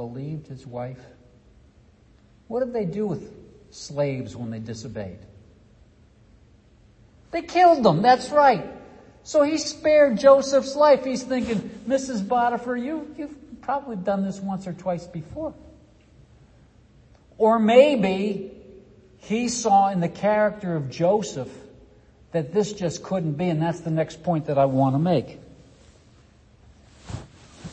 [0.00, 1.04] believed his wife?
[2.48, 3.30] What did they do with
[3.68, 5.18] slaves when they disobeyed?
[7.32, 8.64] They killed them, that's right.
[9.24, 11.04] So he spared Joseph's life.
[11.04, 12.26] He's thinking, Mrs.
[12.26, 15.52] Potiphar, you, you've probably done this once or twice before.
[17.36, 18.52] Or maybe
[19.18, 21.52] he saw in the character of Joseph
[22.32, 25.38] that this just couldn't be, and that's the next point that I want to make.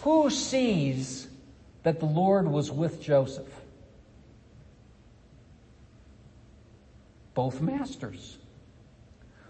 [0.02, 1.27] Who sees
[1.88, 3.48] that the Lord was with Joseph.
[7.34, 8.38] Both masters.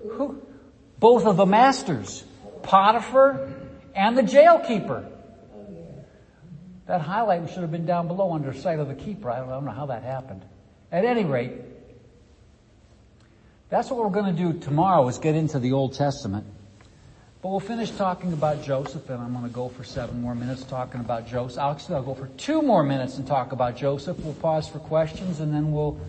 [0.08, 0.44] Who?
[1.00, 2.24] Both of the masters.
[2.62, 3.52] Potiphar
[3.96, 5.10] and the jailkeeper.
[6.86, 9.32] That highlight should have been down below under sight of the keeper.
[9.32, 10.46] I don't know how that happened.
[10.92, 11.54] At any rate,
[13.68, 16.46] that's what we're going to do tomorrow is get into the Old Testament.
[17.42, 20.64] But we'll finish talking about Joseph, and I'm going to go for seven more minutes
[20.64, 21.60] talking about Joseph.
[21.60, 24.18] Actually, I'll go for two more minutes and talk about Joseph.
[24.20, 26.00] We'll pause for questions, and then we'll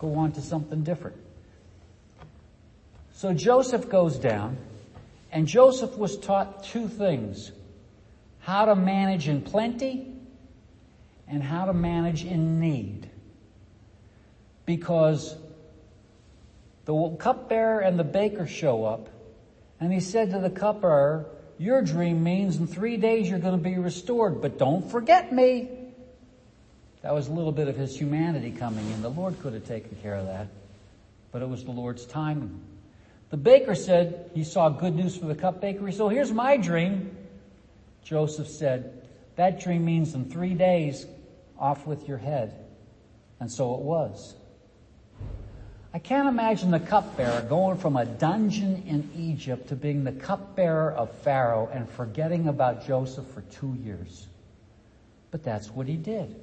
[0.00, 1.16] go on to something different.
[3.14, 4.56] So Joseph goes down,
[5.30, 7.52] and Joseph was taught two things.
[8.40, 10.12] How to manage in plenty,
[11.28, 13.08] and how to manage in need.
[14.66, 15.36] Because
[16.86, 19.08] the cupbearer and the baker show up,
[19.82, 21.26] and he said to the cupbearer,
[21.58, 25.68] your dream means in three days you're going to be restored, but don't forget me.
[27.02, 29.02] That was a little bit of his humanity coming in.
[29.02, 30.46] The Lord could have taken care of that,
[31.32, 32.60] but it was the Lord's timing.
[33.30, 37.16] The baker said he saw good news for the cup bakery, so here's my dream.
[38.04, 39.02] Joseph said,
[39.34, 41.06] that dream means in three days,
[41.58, 42.54] off with your head.
[43.40, 44.36] And so it was.
[45.94, 50.90] I can't imagine the cupbearer going from a dungeon in Egypt to being the cupbearer
[50.90, 54.26] of Pharaoh and forgetting about Joseph for two years.
[55.30, 56.34] But that's what he did.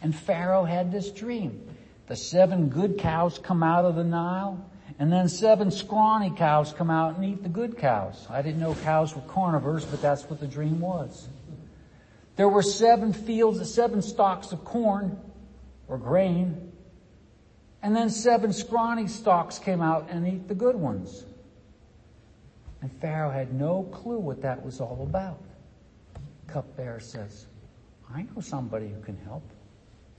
[0.00, 1.68] And Pharaoh had this dream.
[2.06, 4.64] The seven good cows come out of the Nile,
[4.98, 8.26] and then seven scrawny cows come out and eat the good cows.
[8.30, 11.28] I didn't know cows were carnivores, but that's what the dream was.
[12.36, 15.18] There were seven fields, seven stalks of corn
[15.88, 16.72] or grain,
[17.82, 21.24] and then seven scrawny stalks came out and ate the good ones.
[22.82, 25.40] And Pharaoh had no clue what that was all about.
[26.46, 27.46] Cupbearer says,
[28.12, 29.44] I know somebody who can help.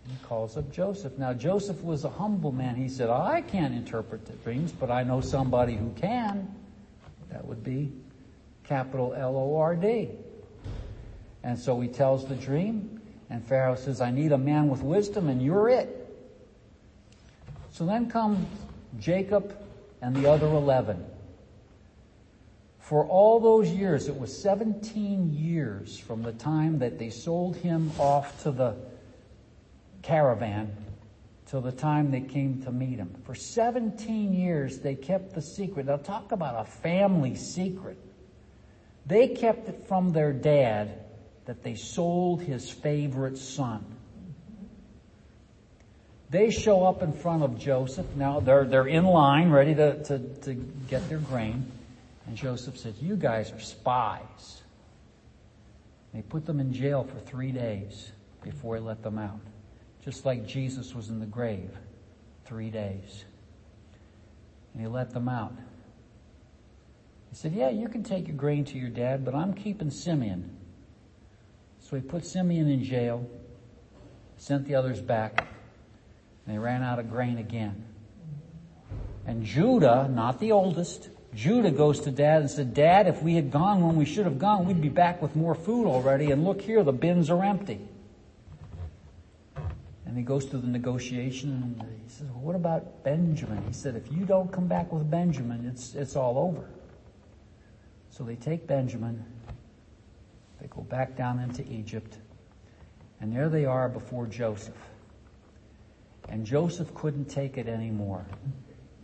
[0.03, 1.17] And he calls up Joseph.
[1.17, 2.75] Now Joseph was a humble man.
[2.75, 6.53] He said, I can't interpret the dreams, but I know somebody who can.
[7.29, 7.91] That would be
[8.63, 10.09] capital L-O-R-D.
[11.43, 15.29] And so he tells the dream, and Pharaoh says, I need a man with wisdom,
[15.29, 16.00] and you're it.
[17.71, 18.45] So then come
[18.99, 19.55] Jacob
[20.01, 21.05] and the other 11.
[22.79, 27.91] For all those years, it was 17 years from the time that they sold him
[27.97, 28.75] off to the
[30.01, 30.75] caravan
[31.45, 33.13] till the time they came to meet him.
[33.23, 35.85] For 17 years, they kept the secret.
[35.85, 37.97] Now talk about a family secret.
[39.05, 40.91] They kept it from their dad
[41.45, 43.85] that they sold his favorite son.
[46.31, 48.05] They show up in front of Joseph.
[48.15, 50.53] Now they're, they're in line ready to, to, to
[50.87, 51.69] get their grain.
[52.25, 54.61] And Joseph says, you guys are spies.
[56.13, 58.13] They put them in jail for three days
[58.43, 59.41] before he let them out.
[60.05, 61.69] Just like Jesus was in the grave,
[62.45, 63.25] three days.
[64.73, 65.53] And he let them out.
[67.29, 70.49] He said, yeah, you can take your grain to your dad, but I'm keeping Simeon.
[71.81, 73.29] So he put Simeon in jail,
[74.37, 75.47] sent the others back.
[76.47, 77.85] They ran out of grain again.
[79.25, 83.51] And Judah, not the oldest, Judah goes to dad and said, Dad, if we had
[83.51, 86.31] gone when we should have gone, we'd be back with more food already.
[86.31, 87.79] And look here, the bins are empty.
[90.05, 93.63] And he goes through the negotiation and he says, well, what about Benjamin?
[93.65, 96.67] He said, if you don't come back with Benjamin, it's, it's all over.
[98.09, 99.23] So they take Benjamin,
[100.59, 102.17] they go back down into Egypt,
[103.21, 104.75] and there they are before Joseph.
[106.31, 108.25] And Joseph couldn't take it anymore.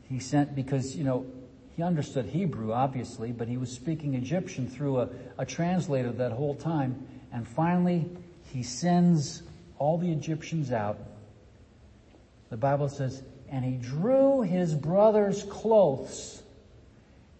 [0.04, 1.26] He sent, because, you know,
[1.76, 6.56] he understood Hebrew, obviously, but he was speaking Egyptian through a, a translator that whole
[6.56, 7.06] time.
[7.34, 8.10] And finally,
[8.44, 9.44] he sends
[9.78, 10.98] all the Egyptians out.
[12.49, 16.41] The Bible says, and he drew his brothers' close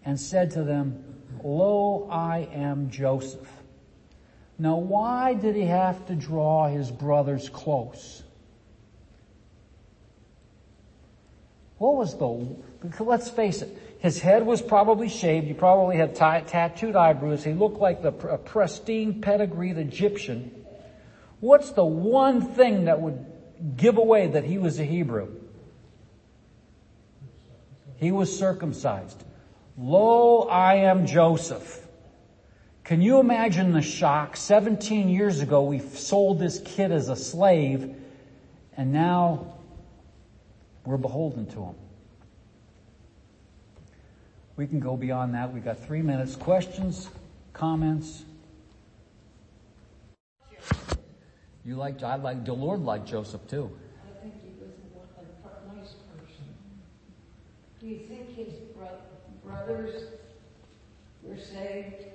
[0.04, 1.04] and said to them,
[1.44, 3.50] Lo, I am Joseph.
[4.60, 8.24] Now why did he have to draw his brothers close?
[11.78, 16.50] What was the, let's face it, his head was probably shaved, he probably had t-
[16.50, 20.66] tattooed eyebrows, he looked like the pr- pristine pedigreed Egyptian.
[21.40, 23.26] What's the one thing that would
[23.76, 25.30] give away that he was a Hebrew?
[27.98, 29.24] He was circumcised.
[29.78, 31.88] Lo, I am Joseph.
[32.84, 34.38] Can you imagine the shock?
[34.38, 37.96] 17 years ago we sold this kid as a slave
[38.76, 39.57] and now
[40.88, 41.76] we're beholden to him.
[44.56, 45.54] We can go beyond that.
[45.54, 46.38] We've got three minutes.
[46.38, 47.10] Questions?
[47.52, 48.24] Comments?
[51.66, 53.70] You like I like, the Lord liked Joseph too.
[54.02, 54.72] I think he was
[55.18, 56.46] a nice person.
[57.82, 58.88] Do you think his bro-
[59.44, 60.04] brothers
[61.22, 62.06] were saved?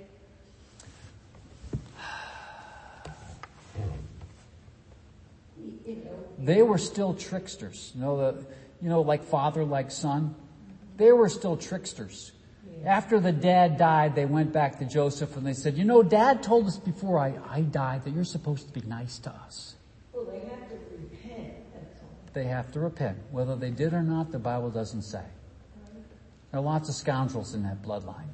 [5.85, 7.91] You know, They were still tricksters.
[7.93, 8.45] You know, the,
[8.83, 10.35] you know, like father, like son.
[10.97, 12.33] They were still tricksters.
[12.85, 16.43] After the dad died, they went back to Joseph and they said, you know, dad
[16.43, 19.75] told us before I, I died that you're supposed to be nice to us.
[20.11, 21.53] well, they have to repent.
[22.33, 23.19] They have to repent.
[23.31, 25.23] Whether they did or not, the Bible doesn't say.
[26.51, 28.27] There are lots of scoundrels in that bloodline.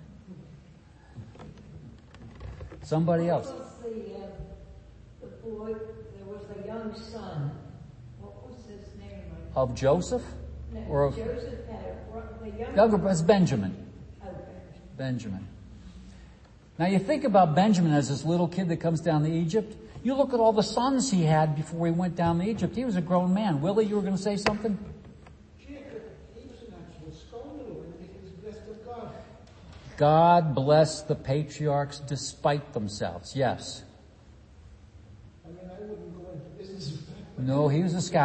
[2.82, 3.52] Somebody else.
[3.52, 4.32] Was the, um,
[5.22, 5.76] the boy,
[6.18, 7.52] there was a young son,
[8.20, 9.26] what was his name?
[9.56, 10.24] Of Joseph?
[10.74, 12.76] No, Or of, Joseph had a, the young.
[12.76, 13.76] younger, it's Benjamin.
[14.22, 14.98] Oh, Benjamin.
[14.98, 15.48] Benjamin.
[16.78, 19.76] Now you think about Benjamin as this little kid that comes down to Egypt.
[20.02, 22.76] You look at all the sons he had before he went down to Egypt.
[22.76, 23.60] He was a grown man.
[23.62, 24.78] Willie, you were going to say something?
[25.60, 26.02] Jacob,
[26.36, 29.12] he was an actual scholar and he was blessed of God.
[29.98, 33.36] God bless the patriarchs despite themselves.
[33.36, 33.84] Yes.
[35.44, 36.98] I mean, I wouldn't go into business.
[37.38, 38.18] No, he was a scout.